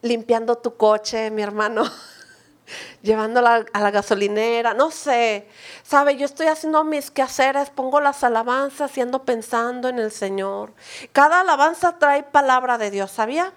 [0.00, 1.84] limpiando tu coche, mi hermano,
[3.02, 5.46] llevándola a la gasolinera, no sé.
[5.82, 10.72] Sabe, yo estoy haciendo mis quehaceres, pongo las alabanzas y ando pensando en el Señor.
[11.12, 13.52] Cada alabanza trae palabra de Dios, ¿sabía?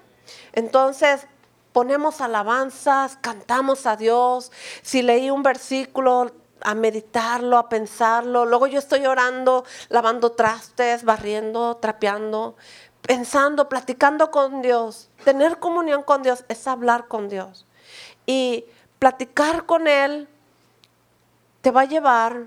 [0.52, 1.26] Entonces,
[1.72, 4.52] ponemos alabanzas, cantamos a Dios.
[4.82, 6.30] Si leí un versículo,
[6.62, 8.44] a meditarlo, a pensarlo.
[8.44, 12.56] Luego yo estoy orando, lavando trastes, barriendo, trapeando,
[13.02, 15.08] pensando, platicando con Dios.
[15.24, 17.66] Tener comunión con Dios es hablar con Dios.
[18.26, 18.64] Y
[18.98, 20.28] platicar con Él
[21.60, 22.46] te va a llevar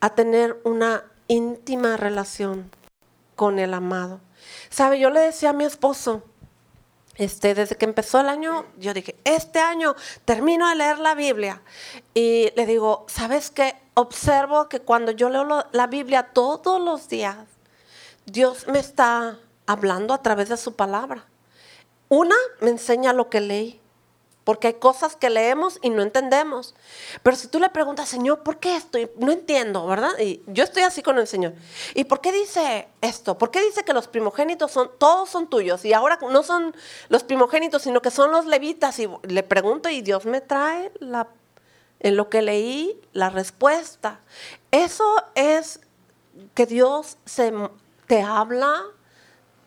[0.00, 2.70] a tener una íntima relación
[3.36, 4.20] con el amado.
[4.70, 4.98] ¿Sabe?
[4.98, 6.22] Yo le decía a mi esposo,
[7.18, 11.62] este, desde que empezó el año, yo dije, este año termino de leer la Biblia.
[12.14, 13.74] Y le digo, ¿sabes qué?
[13.94, 17.36] Observo que cuando yo leo la Biblia todos los días,
[18.24, 21.26] Dios me está hablando a través de su palabra.
[22.08, 23.80] Una, me enseña lo que leí.
[24.48, 26.74] Porque hay cosas que leemos y no entendemos.
[27.22, 28.98] Pero si tú le preguntas, Señor, ¿por qué esto?
[29.18, 30.18] No entiendo, ¿verdad?
[30.18, 31.52] Y yo estoy así con el Señor.
[31.92, 33.36] ¿Y por qué dice esto?
[33.36, 35.84] ¿Por qué dice que los primogénitos son, todos son tuyos?
[35.84, 36.74] Y ahora no son
[37.10, 38.98] los primogénitos, sino que son los levitas.
[38.98, 40.92] Y le pregunto y Dios me trae
[42.00, 44.20] en lo que leí la respuesta.
[44.70, 45.80] Eso es
[46.54, 47.52] que Dios se,
[48.06, 48.82] te habla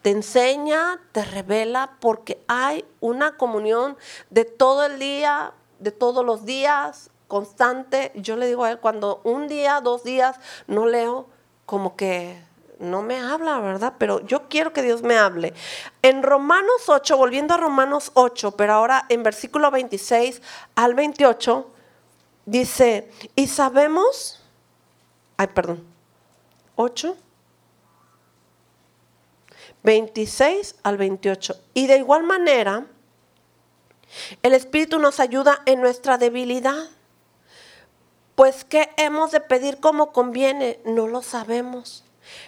[0.02, 3.98] te enseña, te revela, porque hay una comunión
[4.30, 8.12] de todo el día, de todos los días, constante.
[8.16, 10.38] Yo le digo a él, cuando un día, dos días
[10.68, 11.28] no leo,
[11.66, 12.42] como que
[12.80, 13.94] no me habla, ¿verdad?
[13.98, 15.54] Pero yo quiero que Dios me hable.
[16.02, 20.42] En Romanos 8, volviendo a Romanos 8, pero ahora en versículo 26
[20.76, 21.72] al 28,
[22.46, 24.42] dice, y sabemos,
[25.38, 25.86] ay, perdón,
[26.76, 27.16] 8.
[29.84, 31.56] 26 al 28.
[31.74, 32.88] Y de igual manera,
[34.44, 36.90] el Espíritu nos ayuda en nuestra debilidad.
[38.36, 40.80] Pues ¿qué hemos de pedir como conviene?
[40.86, 42.04] No lo sabemos.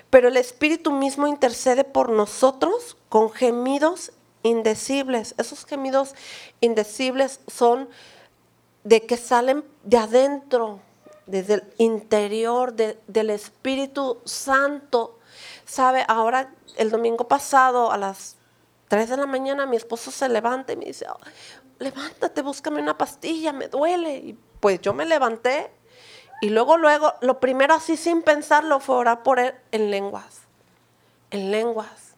[0.10, 4.12] Pero el Espíritu mismo intercede por nosotros con gemidos
[4.44, 5.36] indecibles.
[5.38, 6.16] Esos gemidos
[6.62, 7.90] indecibles son
[8.84, 10.80] de que salen de adentro,
[11.26, 15.20] desde el interior del Espíritu Santo.
[15.74, 16.06] ¿Sabe?
[16.08, 18.36] Ahora el domingo pasado a las
[18.90, 21.08] 3 de la mañana mi esposo se levanta y me dice,
[21.80, 24.18] levántate, búscame una pastilla, me duele.
[24.18, 25.72] Y pues yo me levanté
[26.42, 30.42] y luego, luego, lo primero así sin pensarlo fue orar por él en lenguas,
[31.32, 32.18] en lenguas.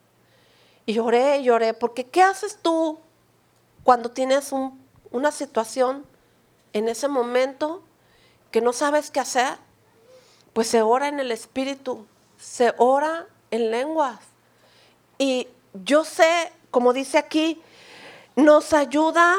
[0.84, 2.98] Y lloré, lloré, porque ¿qué haces tú
[3.84, 4.52] cuando tienes
[5.12, 6.04] una situación
[6.74, 7.82] en ese momento
[8.50, 9.56] que no sabes qué hacer?
[10.52, 12.04] Pues se ora en el Espíritu,
[12.36, 14.18] se ora en lenguas.
[15.18, 15.48] Y
[15.84, 17.62] yo sé, como dice aquí,
[18.34, 19.34] nos ayuda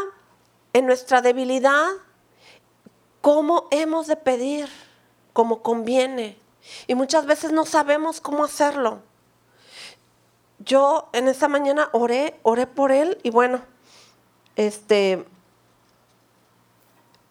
[0.74, 1.88] en nuestra debilidad
[3.22, 4.70] cómo hemos de pedir,
[5.34, 6.38] como conviene.
[6.88, 9.02] Y muchas veces no sabemos cómo hacerlo.
[10.60, 13.62] Yo en esta mañana oré, oré por él y bueno,
[14.56, 15.26] este,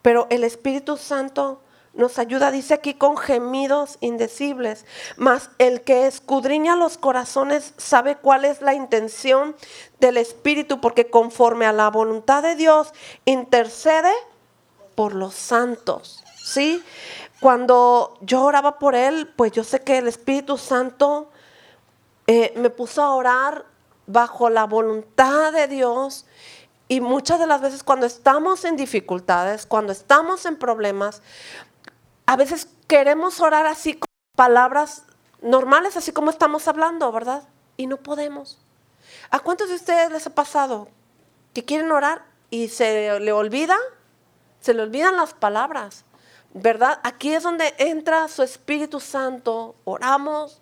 [0.02, 1.60] pero el Espíritu Santo
[1.96, 4.84] nos ayuda, dice aquí, con gemidos indecibles.
[5.16, 9.56] Mas el que escudriña los corazones sabe cuál es la intención
[9.98, 12.92] del Espíritu, porque conforme a la voluntad de Dios
[13.24, 14.12] intercede
[14.94, 16.22] por los santos.
[16.42, 16.82] ¿Sí?
[17.40, 21.28] Cuando yo oraba por él, pues yo sé que el Espíritu Santo
[22.26, 23.66] eh, me puso a orar
[24.06, 26.26] bajo la voluntad de Dios.
[26.88, 31.20] Y muchas de las veces cuando estamos en dificultades, cuando estamos en problemas,
[32.26, 35.04] a veces queremos orar así con palabras
[35.40, 37.44] normales, así como estamos hablando, ¿verdad?
[37.76, 38.58] Y no podemos.
[39.30, 40.88] ¿A cuántos de ustedes les ha pasado
[41.54, 43.76] que quieren orar y se le olvida?
[44.60, 46.04] Se le olvidan las palabras,
[46.52, 46.98] ¿verdad?
[47.04, 50.60] Aquí es donde entra su Espíritu Santo, oramos.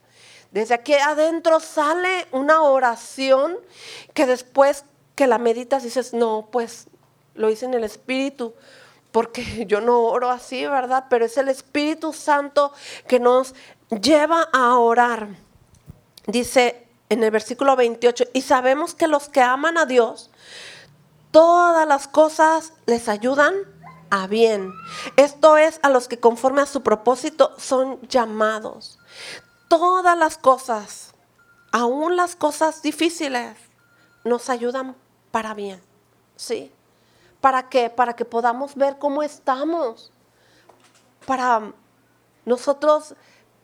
[0.51, 3.57] Desde aquí adentro sale una oración
[4.13, 6.89] que después que la meditas dices, no, pues
[7.35, 8.55] lo hice en el Espíritu
[9.15, 11.05] porque yo no oro así, ¿verdad?
[11.09, 12.73] Pero es el Espíritu Santo
[13.07, 13.55] que nos
[13.89, 15.29] lleva a orar.
[16.27, 20.31] Dice en el versículo 28, y sabemos que los que aman a Dios,
[21.31, 23.55] todas las cosas les ayudan
[24.11, 24.73] a bien.
[25.17, 28.99] Esto es a los que conforme a su propósito son llamados.
[29.69, 31.15] Todas las cosas,
[31.71, 33.57] aún las cosas difíciles,
[34.25, 34.97] nos ayudan
[35.31, 35.81] para bien.
[36.35, 36.73] ¿Sí?
[37.45, 37.91] ¿Para qué?
[37.91, 40.11] Para que podamos ver cómo estamos.
[41.27, 41.75] Para
[42.47, 43.15] nosotros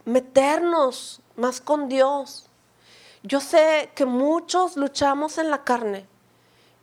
[0.05, 2.45] meternos más con Dios.
[3.23, 6.07] Yo sé que muchos luchamos en la carne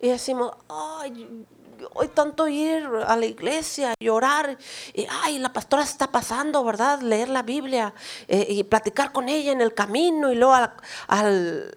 [0.02, 1.46] y decimos, ay,
[1.94, 4.58] hoy tanto ir a la iglesia y orar,
[4.92, 7.02] y ay, la pastora se está pasando, ¿verdad?
[7.02, 7.94] Leer la Biblia
[8.28, 10.56] eh, y platicar con ella en el camino y luego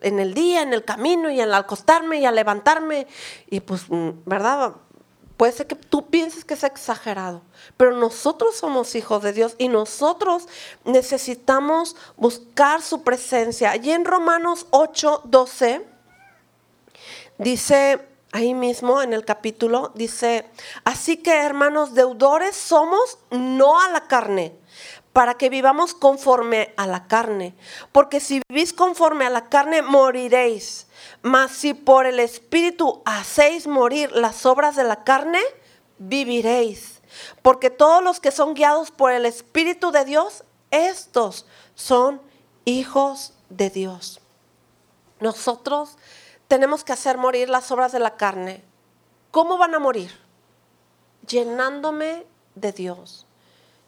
[0.00, 3.06] en el día, en el camino y al acostarme y al levantarme.
[3.50, 4.76] Y pues, mm, ¿verdad?
[5.40, 7.40] Puede ser que tú pienses que es exagerado,
[7.78, 10.46] pero nosotros somos hijos de Dios y nosotros
[10.84, 13.74] necesitamos buscar su presencia.
[13.76, 15.88] Y en Romanos 8, 12
[17.38, 20.44] dice ahí mismo en el capítulo, dice,
[20.84, 24.52] así que hermanos deudores somos no a la carne,
[25.14, 27.54] para que vivamos conforme a la carne,
[27.92, 30.86] porque si vivís conforme a la carne moriréis.
[31.22, 35.40] Mas si por el Espíritu hacéis morir las obras de la carne,
[35.98, 37.00] viviréis.
[37.42, 42.20] Porque todos los que son guiados por el Espíritu de Dios, estos son
[42.64, 44.20] hijos de Dios.
[45.18, 45.98] Nosotros
[46.48, 48.64] tenemos que hacer morir las obras de la carne.
[49.30, 50.10] ¿Cómo van a morir?
[51.30, 53.26] llenándome de Dios,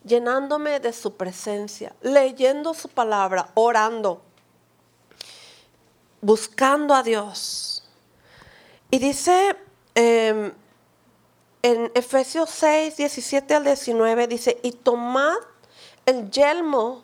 [0.05, 4.23] llenándome de su presencia, leyendo su palabra, orando,
[6.23, 7.85] buscando a Dios.
[8.91, 9.57] Y dice
[9.95, 10.53] em,
[11.63, 15.37] en Efesios 6, 17 al 19, dice, y tomad
[16.07, 17.03] el yelmo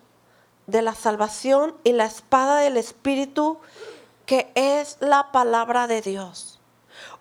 [0.67, 3.59] de la salvación y la espada del Espíritu,
[4.25, 6.61] que es la palabra de Dios,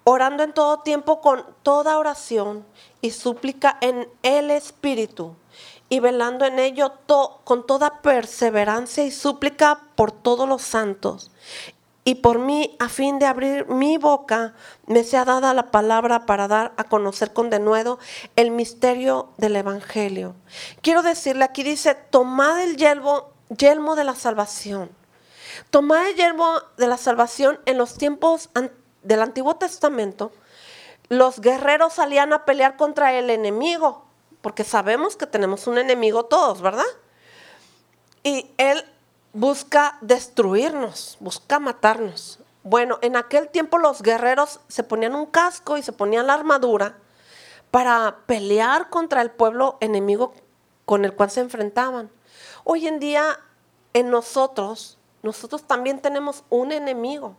[0.04, 2.66] orando en todo tiempo con toda oración
[3.02, 5.36] y súplica en el Espíritu,
[5.90, 6.92] y velando en ello
[7.46, 11.32] con toda perseverancia y súplica por todos los santos
[12.08, 14.54] y por mí, a fin de abrir mi boca,
[14.86, 18.00] me sea dada la palabra para dar a conocer con denuedo
[18.38, 20.34] el misterio del Evangelio.
[20.82, 24.90] Quiero decirle, aquí dice, tomad el yelmo, yelmo de la salvación.
[25.70, 28.52] Tomad el yelmo de la salvación en los tiempos
[29.04, 30.32] del Antiguo Testamento.
[31.10, 34.06] Los guerreros salían a pelear contra el enemigo,
[34.42, 36.86] porque sabemos que tenemos un enemigo todos, ¿verdad?
[38.24, 38.86] Y él
[39.34, 42.40] busca destruirnos, busca matarnos.
[42.64, 46.98] Bueno, en aquel tiempo los guerreros se ponían un casco y se ponían la armadura
[47.72, 50.34] para pelear contra el pueblo enemigo
[50.86, 52.10] con el cual se enfrentaban.
[52.64, 53.40] Hoy en día
[53.94, 57.36] en nosotros, nosotros también tenemos un enemigo.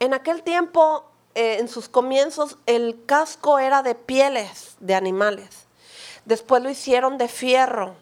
[0.00, 1.04] En aquel tiempo,
[1.34, 5.66] eh, en sus comienzos, el casco era de pieles de animales.
[6.24, 7.94] Después lo hicieron de fierro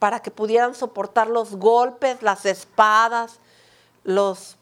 [0.00, 3.38] para que pudieran soportar los golpes, las espadas,
[4.02, 4.56] los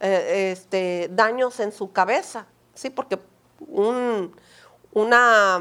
[0.00, 2.90] eh, este, daños en su cabeza, ¿sí?
[2.90, 3.18] Porque
[4.92, 5.60] una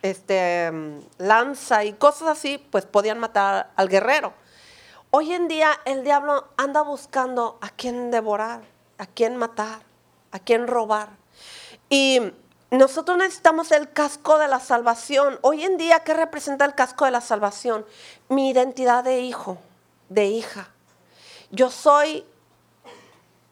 [0.00, 0.72] este,
[1.18, 4.32] lanza y cosas así, pues podían matar al guerrero.
[5.10, 8.62] Hoy en día el diablo anda buscando a quién devorar,
[8.96, 9.82] a quién matar,
[10.30, 11.10] a quién robar.
[11.90, 12.32] Y
[12.78, 15.38] nosotros necesitamos el casco de la salvación.
[15.42, 17.84] Hoy en día, ¿qué representa el casco de la salvación?
[18.30, 19.58] Mi identidad de hijo,
[20.08, 20.70] de hija.
[21.50, 22.24] Yo soy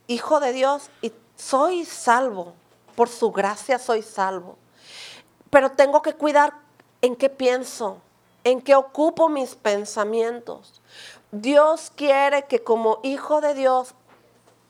[0.07, 2.55] hijo de Dios y soy salvo.
[2.97, 4.57] Por su gracia soy salvo.
[5.51, 6.55] Pero tengo que cuidar
[7.03, 7.99] en qué pienso,
[8.43, 10.81] en qué ocupo mis pensamientos.
[11.31, 13.95] Dios quiere que como hijo de Dios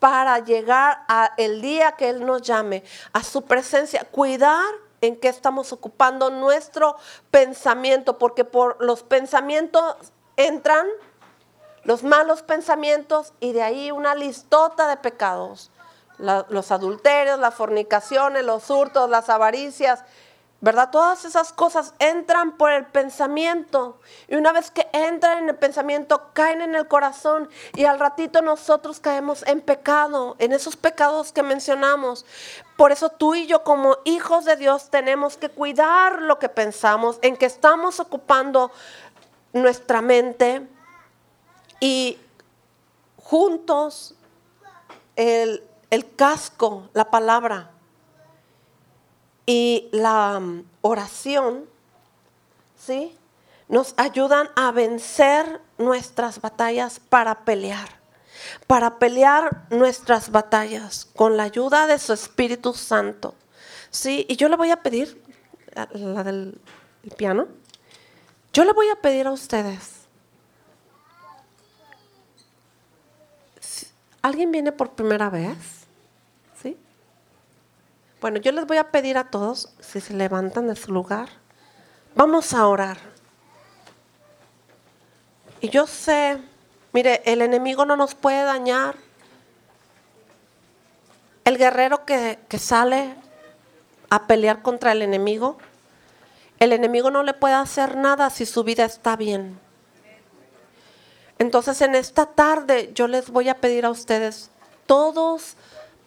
[0.01, 2.82] para llegar a el día que Él nos llame
[3.12, 4.64] a su presencia, cuidar
[5.03, 6.96] en qué estamos ocupando nuestro
[7.30, 9.94] pensamiento, porque por los pensamientos
[10.36, 10.86] entran
[11.84, 15.70] los malos pensamientos y de ahí una listota de pecados.
[16.18, 20.05] los adulterios, las fornicaciones, los hurtos, las avaricias,
[20.61, 20.90] ¿verdad?
[20.90, 23.98] Todas esas cosas entran por el pensamiento.
[24.28, 27.48] Y una vez que entran en el pensamiento, caen en el corazón.
[27.74, 32.26] Y al ratito nosotros caemos en pecado, en esos pecados que mencionamos.
[32.76, 37.18] Por eso tú y yo como hijos de Dios tenemos que cuidar lo que pensamos,
[37.22, 38.70] en que estamos ocupando
[39.54, 40.68] nuestra mente.
[41.80, 42.18] Y
[43.16, 44.14] juntos
[45.16, 47.70] el, el casco, la palabra
[49.47, 51.66] y la mm, oración,
[52.78, 53.16] ¿sí?
[53.68, 57.88] Nos ayudan a vencer nuestras batallas para pelear,
[58.66, 63.34] para pelear nuestras batallas con la ayuda de su Espíritu Santo.
[63.91, 64.24] ¿Sí?
[64.28, 65.20] Y yo le voy a pedir,
[65.74, 66.61] la del
[67.16, 67.49] piano,
[68.53, 70.01] yo le voy a pedir a ustedes,
[74.22, 75.80] ¿alguien viene por primera vez?
[78.21, 81.31] Bueno, yo les voy a pedir a todos, si se levantan de su lugar,
[82.14, 82.99] vamos a orar.
[85.62, 86.39] Y yo sé,
[86.93, 88.97] mire, el enemigo no nos puede dañar.
[91.45, 93.14] El guerrero que, que sale
[94.11, 95.57] a pelear contra el enemigo,
[96.59, 99.59] el enemigo no le puede hacer nada si su vida está bien.
[101.39, 104.51] Entonces en esta tarde yo les voy a pedir a ustedes,
[104.85, 105.55] todos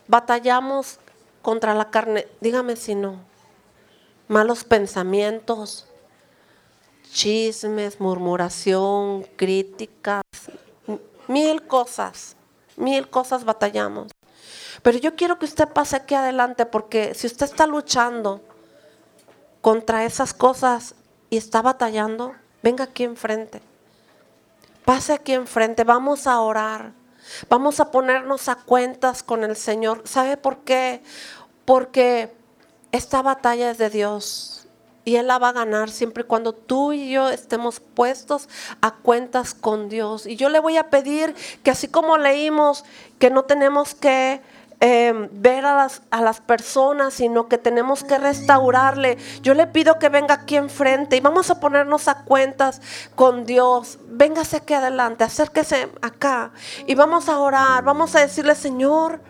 [0.08, 1.00] batallamos
[1.44, 3.20] contra la carne, dígame si no.
[4.28, 5.86] Malos pensamientos,
[7.12, 10.24] chismes, murmuración, críticas,
[11.28, 12.36] mil cosas,
[12.78, 14.12] mil cosas batallamos.
[14.82, 18.42] Pero yo quiero que usted pase aquí adelante porque si usted está luchando
[19.62, 20.96] contra esas cosas
[21.30, 22.34] y está batallando,
[22.64, 23.62] venga aquí enfrente.
[24.86, 27.03] Pase aquí enfrente, vamos a orar.
[27.50, 30.02] Vamos a ponernos a cuentas con el Señor.
[30.06, 31.02] ¿Sabe por qué?
[31.66, 32.34] Porque
[32.92, 34.54] esta batalla es de Dios
[35.06, 38.48] y Él la va a ganar siempre y cuando tú y yo estemos puestos
[38.82, 40.26] a cuentas con Dios.
[40.26, 42.86] Y yo le voy a pedir que así como leímos
[43.20, 44.42] que no tenemos que
[44.80, 49.18] eh, ver a las, a las personas, sino que tenemos que restaurarle.
[49.42, 52.82] Yo le pido que venga aquí enfrente y vamos a ponernos a cuentas
[53.16, 54.00] con Dios.
[54.08, 56.52] Véngase aquí adelante, acérquese acá
[56.86, 57.84] y vamos a orar.
[57.84, 59.22] Vamos a decirle, Señor,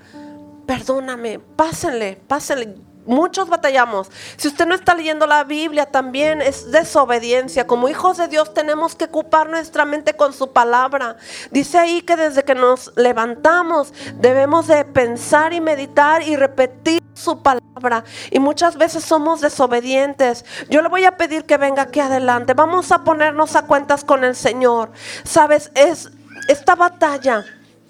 [0.65, 2.92] perdóname, pásenle, pásenle.
[3.05, 4.09] Muchos batallamos.
[4.37, 7.67] Si usted no está leyendo la Biblia, también es desobediencia.
[7.67, 11.17] Como hijos de Dios tenemos que ocupar nuestra mente con su palabra.
[11.51, 17.41] Dice ahí que desde que nos levantamos debemos de pensar y meditar y repetir su
[17.41, 18.03] palabra.
[18.31, 20.45] Y muchas veces somos desobedientes.
[20.69, 22.53] Yo le voy a pedir que venga aquí adelante.
[22.53, 24.91] Vamos a ponernos a cuentas con el Señor.
[25.23, 26.09] Sabes, es
[26.47, 27.45] esta batalla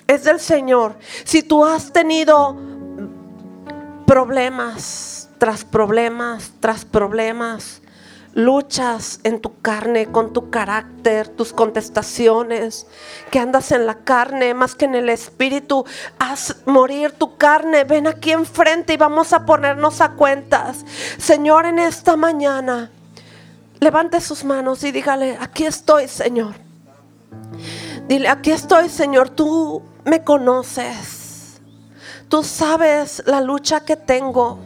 [0.08, 0.98] es del Señor.
[1.24, 2.56] Si tú has tenido
[4.06, 7.82] problemas tras problemas tras problemas,
[8.34, 12.88] luchas en tu carne, con tu carácter, tus contestaciones,
[13.30, 15.86] que andas en la carne más que en el espíritu,
[16.18, 20.86] haz morir tu carne, ven aquí enfrente y vamos a ponernos a cuentas.
[21.18, 22.90] Señor, en esta mañana,
[23.82, 26.54] levante sus manos y dígale, aquí estoy, Señor.
[28.08, 31.23] Dile, aquí estoy, Señor, tú me conoces.
[32.34, 34.58] Tú sabes la lucha que tengo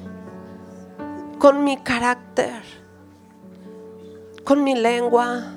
[1.38, 2.64] con mi carácter,
[4.46, 5.52] con mi lengua,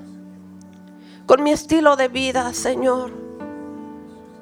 [1.24, 3.12] con mi estilo de vida, Señor.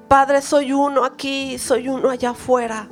[0.08, 2.88] Padre, soy uno aquí, soy uno allá afuera.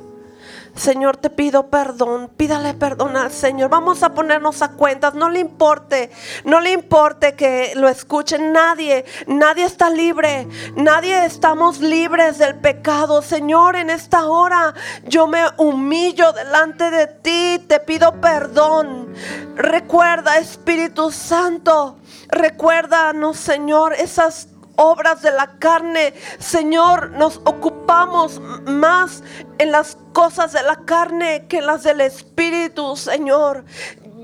[0.75, 2.29] Señor, te pido perdón.
[2.35, 3.69] Pídale perdón al Señor.
[3.69, 5.13] Vamos a ponernos a cuentas.
[5.13, 6.11] No le importe,
[6.45, 9.05] no le importe que lo escuchen nadie.
[9.27, 10.47] Nadie está libre.
[10.75, 13.21] Nadie estamos libres del pecado.
[13.21, 14.73] Señor, en esta hora
[15.05, 17.65] yo me humillo delante de ti.
[17.67, 19.13] Te pido perdón.
[19.55, 21.97] Recuerda, Espíritu Santo.
[22.29, 26.13] Recuérdanos, Señor, esas obras de la carne.
[26.39, 29.23] Señor, nos ocupamos más
[29.57, 33.65] en las cosas de la carne que en las del Espíritu, Señor.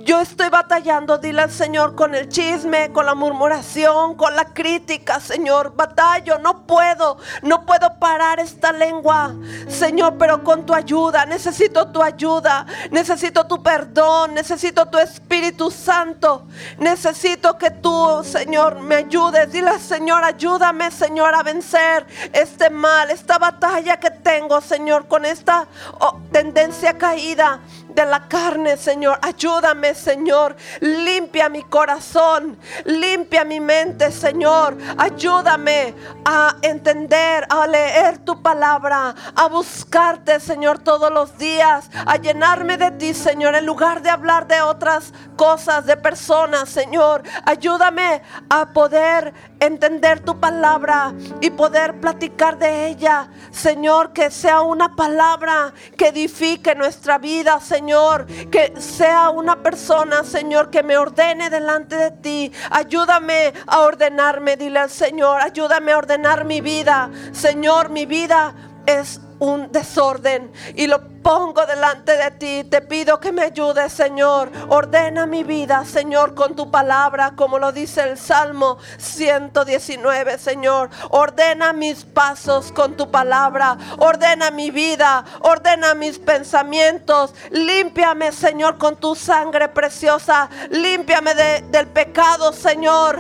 [0.06, 5.22] Yo estoy batallando, dile al Señor, con el chisme, con la murmuración, con la crítica,
[5.22, 5.76] Señor.
[5.78, 9.34] Batallo, no puedo, no puedo parar esta lengua,
[9.70, 11.26] Señor, pero con tu ayuda.
[11.26, 16.48] Necesito tu ayuda, necesito tu perdón, necesito tu Espíritu Santo.
[16.80, 19.54] Necesito que tú, Señor, me ayudes.
[19.54, 25.24] Dile al Señor, ayúdame, Señor, a vencer este mal, esta batalla que tengo, Señor, con
[25.24, 25.66] esta
[26.02, 27.62] oh, tendencia caída
[27.94, 29.20] de la carne, Señor.
[29.22, 30.56] Ayúdame, Señor.
[30.80, 32.58] Limpia mi corazón.
[32.86, 34.78] Limpia mi mente, Señor.
[34.98, 35.94] Ayúdame
[36.26, 42.92] a entender, a leer tu palabra, a buscarte, Señor, todos los días, a llenarme de
[42.92, 47.24] ti, Señor, en lugar de hablar de otras cosas, de personas, Señor.
[47.46, 49.34] Ayúdame a poder
[49.66, 56.76] entender tu palabra y poder platicar de ella, Señor, que sea una palabra que edifique
[56.76, 62.52] nuestra vida, Señor, que sea una persona, Señor, que me ordene delante de ti.
[62.70, 68.54] Ayúdame a ordenarme, dile al Señor, ayúdame a ordenar mi vida, Señor, mi vida
[68.86, 72.64] es un desorden y lo pongo delante de ti.
[72.64, 74.50] Te pido que me ayudes, Señor.
[74.70, 80.90] Ordena mi vida, Señor, con tu palabra, como lo dice el Salmo 119, Señor.
[81.10, 83.78] Ordena mis pasos con tu palabra.
[84.00, 85.26] Ordena mi vida.
[85.42, 87.34] Ordena mis pensamientos.
[87.52, 90.50] Límpiame, Señor, con tu sangre preciosa.
[90.70, 91.34] Límpiame
[91.70, 93.20] del pecado, Señor.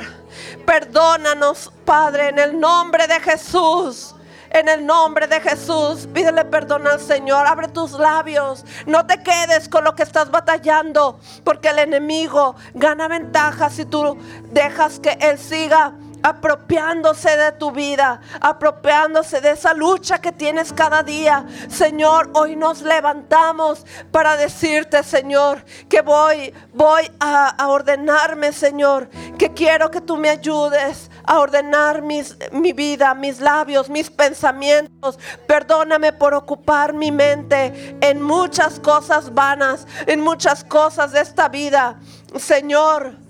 [0.65, 4.15] Perdónanos, Padre, en el nombre de Jesús.
[4.53, 7.47] En el nombre de Jesús, pídele perdón al Señor.
[7.47, 8.63] Abre tus labios.
[8.85, 14.15] No te quedes con lo que estás batallando, porque el enemigo gana ventaja si tú
[14.51, 15.93] dejas que Él siga
[16.23, 21.45] apropiándose de tu vida, apropiándose de esa lucha que tienes cada día.
[21.67, 29.91] Señor, hoy nos levantamos para decirte, Señor, que voy, voy a, ordenarme, Señor, que quiero
[29.91, 35.19] que tú me ayudes a ordenar mis, mi vida, mis labios, mis pensamientos.
[35.45, 41.99] Perdóname por ocupar mi mente en muchas cosas vanas, en muchas cosas de esta vida.
[42.37, 43.22] Señor,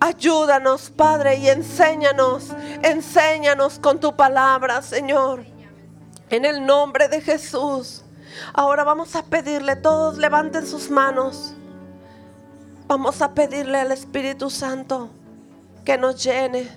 [0.00, 2.50] Ayúdanos, Padre, y enséñanos,
[2.82, 5.44] enséñanos con tu palabra, Señor.
[6.30, 8.04] En el nombre de Jesús.
[8.52, 11.54] Ahora vamos a pedirle, todos levanten sus manos.
[12.86, 15.10] Vamos a pedirle al Espíritu Santo
[15.84, 16.68] que nos llene.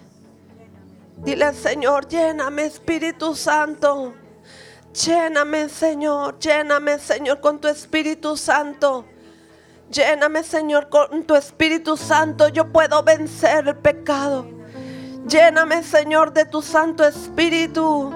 [1.17, 4.13] Dile Señor, lléname Espíritu Santo.
[4.93, 9.05] Lléname Señor, lléname Señor con tu Espíritu Santo.
[9.91, 12.47] Lléname, Señor, con tu Espíritu Santo.
[12.47, 14.47] Yo puedo vencer el pecado.
[15.27, 18.13] Lléname, Señor, de tu Santo Espíritu.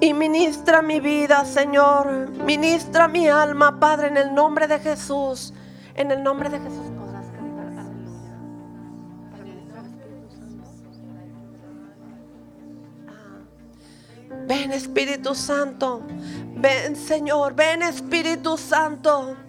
[0.00, 2.30] Y ministra mi vida, Señor.
[2.44, 5.52] Ministra mi alma, Padre, en el nombre de Jesús.
[5.96, 6.86] En el nombre de Jesús.
[13.08, 13.40] Ah.
[14.46, 16.02] Ven Espíritu Santo.
[16.54, 17.54] Ven Señor.
[17.54, 19.45] Ven Espíritu Santo.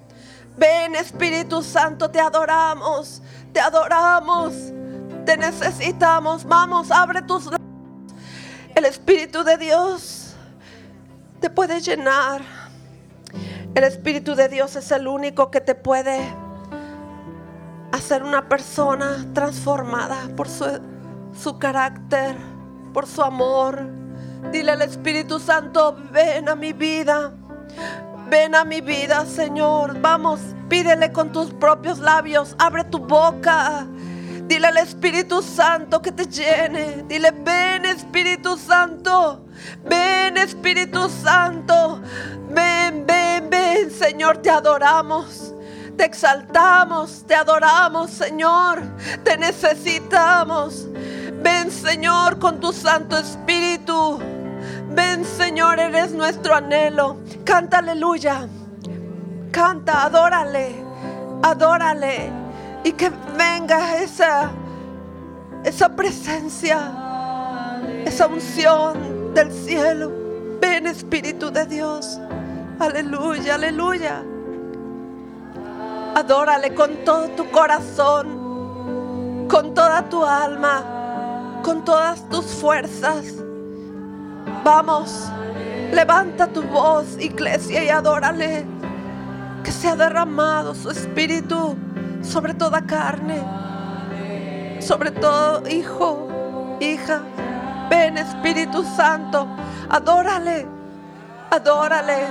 [0.57, 2.09] Ven Espíritu Santo.
[2.09, 3.21] Te adoramos.
[3.53, 4.53] Te adoramos.
[5.25, 6.45] Te necesitamos.
[6.45, 7.61] Vamos, abre tus labios.
[8.75, 10.35] El Espíritu de Dios
[11.39, 12.41] te puede llenar.
[13.75, 16.19] El Espíritu de Dios es el único que te puede
[17.91, 20.65] hacer una persona transformada por su,
[21.39, 22.35] su carácter,
[22.93, 23.79] por su amor.
[24.51, 27.33] Dile al Espíritu Santo, ven a mi vida.
[28.29, 29.99] Ven a mi vida, Señor.
[30.01, 32.55] Vamos, pídele con tus propios labios.
[32.59, 33.87] Abre tu boca.
[34.47, 37.03] Dile al Espíritu Santo que te llene.
[37.07, 39.45] Dile, ven Espíritu Santo.
[39.83, 42.01] Ven Espíritu Santo.
[42.49, 43.91] Ven, ven, ven.
[43.91, 45.53] Señor, te adoramos.
[45.95, 48.83] Te exaltamos, te adoramos, Señor.
[49.23, 50.87] Te necesitamos.
[51.41, 54.19] Ven, Señor, con tu Santo Espíritu.
[54.89, 57.17] Ven, Señor, eres nuestro anhelo.
[57.47, 58.45] Canta aleluya.
[59.51, 60.75] Canta, adórale.
[61.41, 62.29] Adórale.
[62.83, 64.51] Y que venga esa
[65.63, 66.91] esa presencia,
[68.05, 70.11] esa unción del cielo.
[70.59, 72.19] Ven Espíritu de Dios.
[72.79, 74.23] Aleluya, aleluya.
[76.15, 83.35] Adórale con todo tu corazón, con toda tu alma, con todas tus fuerzas.
[84.65, 85.31] Vamos,
[85.91, 88.65] levanta tu voz, iglesia, y adórale.
[89.63, 91.75] Que sea derramado su espíritu
[92.21, 93.43] sobre toda carne,
[94.79, 96.27] sobre todo hijo,
[96.79, 97.21] hija.
[97.89, 99.47] Ven Espíritu Santo,
[99.89, 100.67] adórale,
[101.51, 102.27] adórale.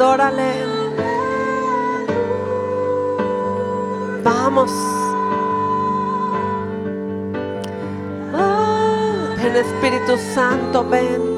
[0.00, 0.64] Adórale.
[4.24, 4.70] Vamos.
[8.32, 11.29] Ah, Ven Espíritu Santo, ven.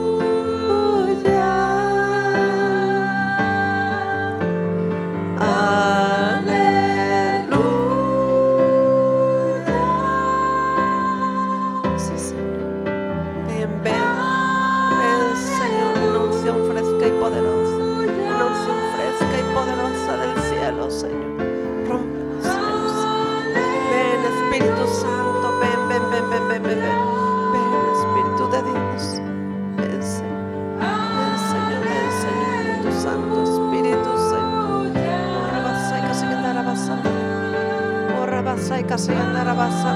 [39.52, 39.91] Rabasa.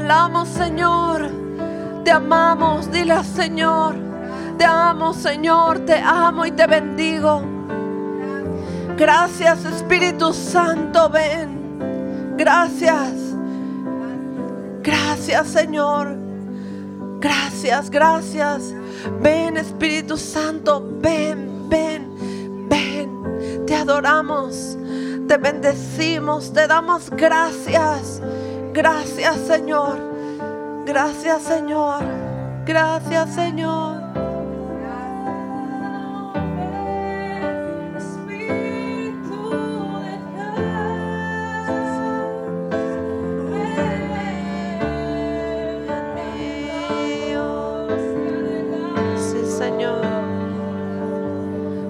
[0.00, 1.30] Anhelamos, Señor.
[2.04, 3.94] Te amamos, dile Señor.
[4.56, 7.42] Te amo, Señor, te amo y te bendigo.
[8.96, 12.34] Gracias, Espíritu Santo, ven.
[12.36, 13.12] Gracias.
[14.82, 16.16] Gracias, Señor.
[17.20, 18.74] Gracias, gracias.
[19.20, 23.66] Ven, Espíritu Santo, ven, ven, ven.
[23.66, 24.78] Te adoramos,
[25.28, 28.20] te bendecimos, te damos gracias.
[28.72, 29.98] Gracias, Señor.
[30.86, 32.04] Gracias, Señor.
[32.64, 34.00] Gracias, Señor.
[49.16, 50.00] Sí, Señor.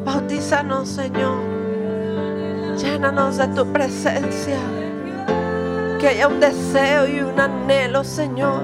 [0.04, 1.38] Bautízanos, Señor.
[2.78, 4.79] Llénanos de tu presencia.
[6.00, 8.62] Que haya un deseo y un anhelo, Señor.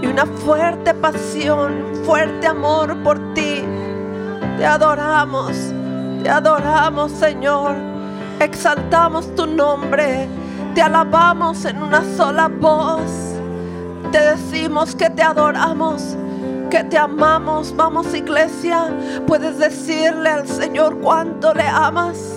[0.00, 3.64] Y una fuerte pasión, un fuerte amor por ti.
[4.56, 5.50] Te adoramos,
[6.22, 7.74] te adoramos, Señor.
[8.38, 10.28] Exaltamos tu nombre.
[10.76, 13.10] Te alabamos en una sola voz.
[14.12, 16.16] Te decimos que te adoramos,
[16.70, 17.74] que te amamos.
[17.74, 18.96] Vamos, iglesia.
[19.26, 22.33] Puedes decirle al Señor cuánto le amas.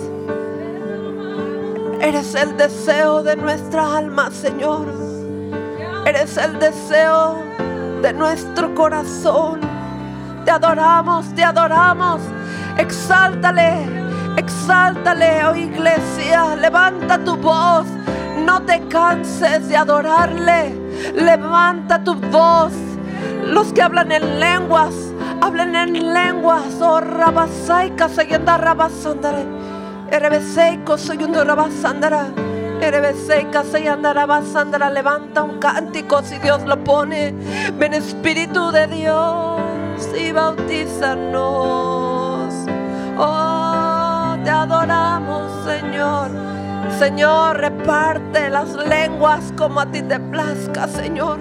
[2.00, 4.86] Eres el deseo de nuestra alma, Señor.
[6.06, 7.42] Eres el deseo
[8.00, 9.60] de nuestro corazón.
[10.44, 12.20] Te adoramos, te adoramos.
[12.76, 13.84] Exáltale,
[14.36, 16.54] exáltale, oh iglesia.
[16.54, 17.86] Levanta tu voz.
[18.44, 20.72] No te canses de adorarle.
[21.14, 22.72] Levanta tu voz.
[23.44, 24.94] Los que hablan en lenguas,
[25.40, 26.80] hablen en lenguas.
[26.80, 29.44] Oh, rabasaika, seyenda rabasandare.
[30.10, 32.26] Erebeseiko, soyundo rabasandara.
[32.80, 34.90] Erebeseika, seyenda rabasandara.
[34.90, 37.34] Levanta un cántico si Dios lo pone.
[37.78, 41.34] Ven Espíritu de Dios y bautízanos.
[43.18, 46.30] Oh, te adoramos, Señor.
[46.98, 51.38] Señor, reparte las lenguas como a ti te plazca, Señor.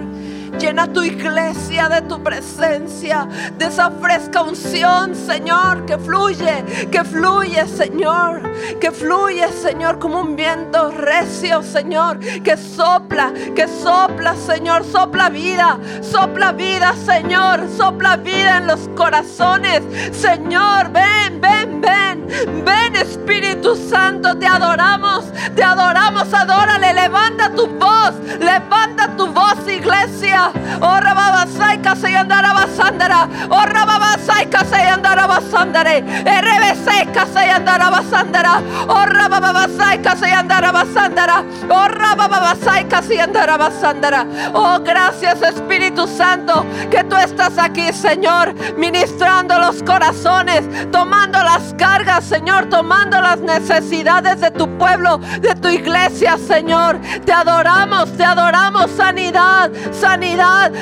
[0.60, 3.28] Llena tu iglesia de tu presencia,
[3.58, 8.42] de esa fresca unción, Señor, que fluye, que fluye, Señor,
[8.82, 15.78] que fluye, Señor, como un viento recio, Señor, que sopla, que sopla, Señor, sopla vida,
[16.02, 22.28] sopla vida, Señor, sopla vida en los corazones, Señor, ven, ven, ven,
[22.66, 30.47] ven, Espíritu Santo, te adoramos, te adoramos, adórale, levanta tu voz, levanta tu voz, iglesia.
[30.82, 33.28] Oh, rababasai, kasei andara basandara.
[33.50, 36.04] Oh, rababasai, kasei andara basandare.
[36.26, 38.62] RBC, kasei andara basandara.
[38.88, 41.44] Oh, rababasai, kasei andara basandara.
[41.70, 44.26] Oh, rababasai, kasei andara basandara.
[44.54, 52.24] Oh, gracias, Espíritu Santo, que tú estás aquí, Señor, ministrando los corazones, tomando las cargas,
[52.26, 57.00] Señor, tomando las necesidades de tu pueblo, de tu iglesia, Señor.
[57.26, 60.37] Te adoramos, te adoramos, sanidad, sanidad,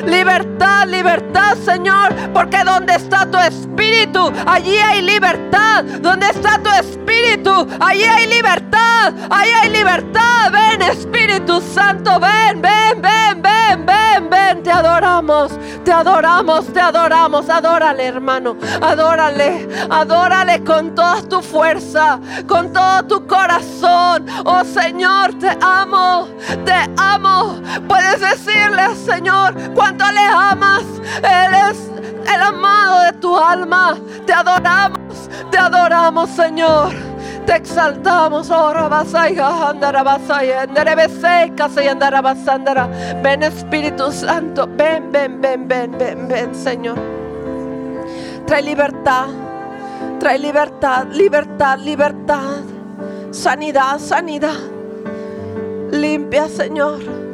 [0.05, 5.83] libertad, libertad, Señor, porque donde está tu espíritu, allí hay libertad.
[6.01, 10.51] Donde está tu espíritu, allí hay libertad, allí hay libertad.
[10.51, 14.63] Ven, Espíritu Santo, ven, ven, ven, ven, ven, ven.
[14.63, 15.51] Te adoramos,
[15.83, 17.49] te adoramos, te adoramos.
[17.49, 24.25] Adórale, hermano, adórale, adórale con toda tu fuerza, con todo tu corazón.
[24.45, 26.27] Oh Señor, te amo,
[26.65, 27.61] te amo.
[27.87, 28.95] Puedes decirle al
[29.35, 30.83] Señor cuánto le amas.
[31.17, 31.91] Él es
[32.33, 33.97] el amado de tu alma.
[34.25, 36.93] Te adoramos, te adoramos, Señor.
[37.45, 38.73] Te exaltamos, oh.
[43.21, 46.97] Ven Espíritu Santo, ven, ven, ven, ven, ven, ven, Señor.
[48.47, 49.27] Trae libertad,
[50.19, 52.63] trae libertad, libertad, libertad.
[53.31, 54.57] Sanidad, sanidad.
[55.91, 57.24] Limpia, Señor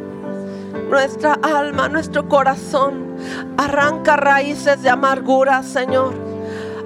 [0.91, 3.15] nuestra alma, nuestro corazón.
[3.57, 6.30] Arranca raíces de amargura, Señor.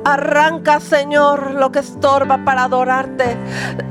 [0.06, 3.36] Arranca, Señor, lo que estorba para adorarte.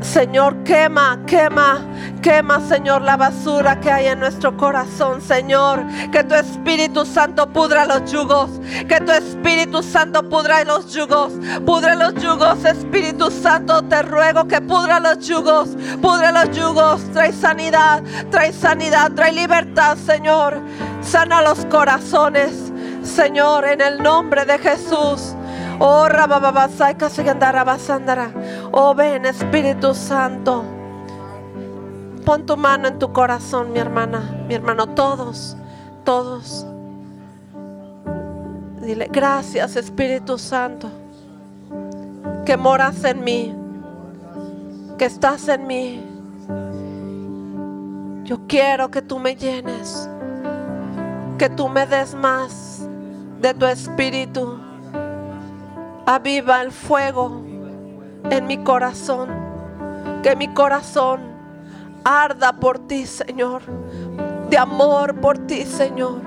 [0.01, 1.81] Señor, quema, quema,
[2.23, 5.83] quema, Señor, la basura que hay en nuestro corazón, Señor.
[6.13, 8.49] Que tu Espíritu Santo pudra los yugos.
[8.89, 11.33] Que tu Espíritu Santo pudra los yugos.
[11.67, 13.83] Pudre los yugos, Espíritu Santo.
[13.83, 15.71] Te ruego que pudra los yugos.
[16.01, 17.03] Pudre los yugos.
[17.13, 20.61] Trae sanidad, trae sanidad, trae libertad, Señor.
[21.03, 25.35] Sana los corazones, Señor, en el nombre de Jesús.
[25.79, 26.09] Oh.
[28.73, 30.65] Oh, ven, Espíritu Santo.
[32.25, 35.57] Pon tu mano en tu corazón, mi hermana, mi hermano, todos,
[36.05, 36.67] todos.
[38.81, 40.89] Dile, gracias Espíritu Santo,
[42.47, 43.55] que moras en mí,
[44.99, 46.03] que estás en mí.
[48.25, 50.09] Yo quiero que tú me llenes,
[51.39, 52.89] que tú me des más
[53.41, 54.64] de tu espíritu.
[56.07, 57.43] Aviva el fuego
[58.31, 59.31] en mi corazón,
[60.23, 61.21] que mi corazón
[62.05, 63.63] arda por ti, Señor,
[64.51, 66.21] de amor por ti, Señor.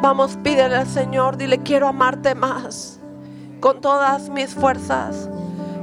[0.00, 2.98] Vamos, pídele al Señor, dile, quiero amarte más,
[3.60, 5.28] con todas mis fuerzas,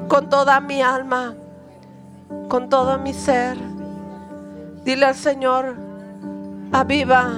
[0.07, 1.35] con toda mi alma,
[2.49, 3.57] con todo mi ser.
[4.83, 5.75] Dile al Señor,
[6.71, 7.29] aviva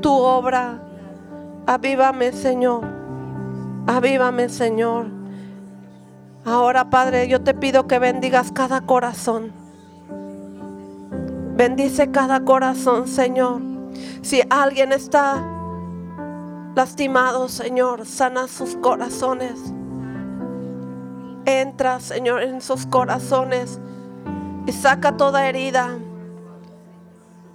[0.00, 0.78] tu obra,
[1.66, 2.93] avívame, Señor,
[3.86, 5.06] avívame, Señor.
[6.44, 9.64] Ahora, Padre, yo te pido que bendigas cada corazón
[11.56, 13.60] Bendice cada corazón, Señor.
[14.22, 15.40] Si alguien está
[16.74, 19.60] lastimado, Señor, sana sus corazones.
[21.44, 23.78] Entra, Señor, en sus corazones
[24.66, 25.96] y saca toda herida.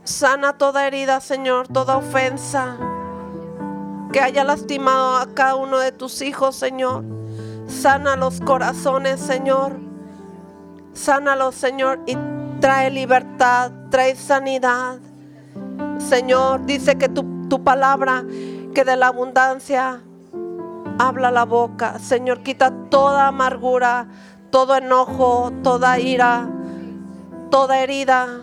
[0.05, 2.77] Sana toda herida, Señor, toda ofensa
[4.11, 7.03] que haya lastimado a cada uno de tus hijos, Señor.
[7.67, 9.73] Sana los corazones, Señor.
[10.93, 12.17] Sánalos, Señor, y
[12.59, 14.99] trae libertad, trae sanidad.
[15.99, 18.25] Señor, dice que tu, tu palabra,
[18.73, 20.01] que de la abundancia
[20.97, 21.99] habla la boca.
[21.99, 24.07] Señor, quita toda amargura,
[24.49, 26.49] todo enojo, toda ira,
[27.51, 28.41] toda herida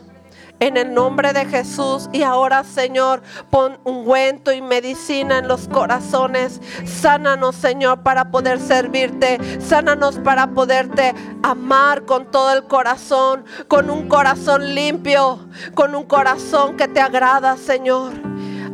[0.61, 2.09] en el nombre de Jesús.
[2.13, 6.61] Y ahora, Señor, pon ungüento y medicina en los corazones.
[6.85, 9.39] Sánanos, Señor, para poder servirte.
[9.61, 15.41] Sánanos para poderte amar con todo el corazón, con un corazón limpio,
[15.75, 18.13] con un corazón que te agrada, Señor.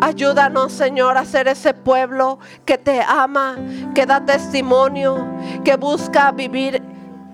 [0.00, 3.56] Ayúdanos, Señor, a ser ese pueblo que te ama,
[3.94, 5.24] que da testimonio,
[5.64, 6.82] que busca vivir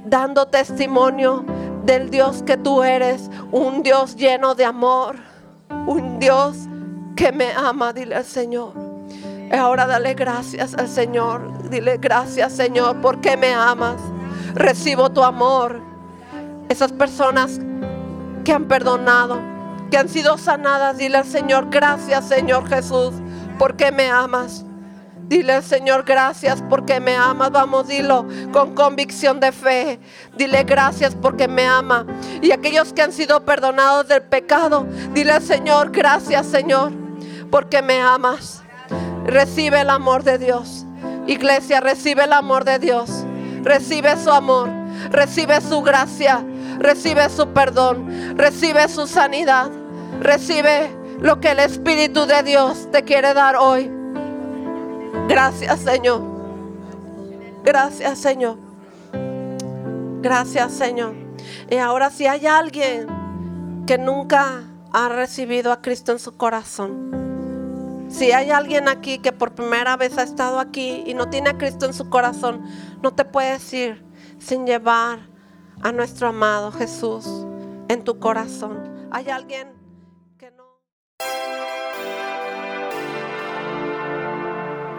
[0.04, 1.44] dando testimonio
[1.84, 5.16] del Dios que tú eres, un Dios lleno de amor,
[5.86, 6.56] un Dios
[7.16, 8.72] que me ama, dile al Señor.
[9.50, 13.96] Ahora dale gracias al Señor, dile gracias Señor porque me amas,
[14.54, 15.80] recibo tu amor.
[16.68, 17.58] Esas personas
[18.44, 19.38] que han perdonado,
[19.90, 23.14] que han sido sanadas, dile al Señor, gracias Señor Jesús,
[23.58, 24.64] porque me amas.
[25.28, 27.50] Dile Señor gracias porque me amas.
[27.50, 30.00] Vamos, dilo con convicción de fe.
[30.36, 32.06] Dile gracias porque me ama.
[32.40, 36.92] Y aquellos que han sido perdonados del pecado, dile Señor gracias Señor
[37.50, 38.62] porque me amas.
[39.26, 40.86] Recibe el amor de Dios.
[41.26, 43.10] Iglesia, recibe el amor de Dios.
[43.62, 44.70] Recibe su amor.
[45.10, 46.42] Recibe su gracia.
[46.78, 48.38] Recibe su perdón.
[48.38, 49.70] Recibe su sanidad.
[50.22, 53.97] Recibe lo que el Espíritu de Dios te quiere dar hoy.
[55.28, 56.22] Gracias, Señor.
[57.64, 58.56] Gracias, Señor.
[60.20, 61.14] Gracias, Señor.
[61.70, 63.06] Y ahora si hay alguien
[63.86, 69.54] que nunca ha recibido a Cristo en su corazón, si hay alguien aquí que por
[69.54, 72.64] primera vez ha estado aquí y no tiene a Cristo en su corazón,
[73.02, 74.02] no te puedes ir
[74.38, 75.20] sin llevar
[75.82, 77.26] a nuestro amado Jesús
[77.88, 79.08] en tu corazón.
[79.10, 79.68] Hay alguien
[80.38, 80.64] que no...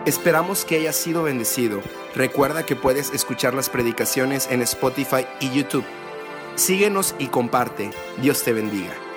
[0.10, 1.84] Esperamos que hayas sido bendecido.
[2.16, 5.86] Recuerda que puedes escuchar las predicaciones en Spotify y YouTube.
[6.56, 7.92] Síguenos y comparte.
[8.20, 9.09] Dios te bendiga.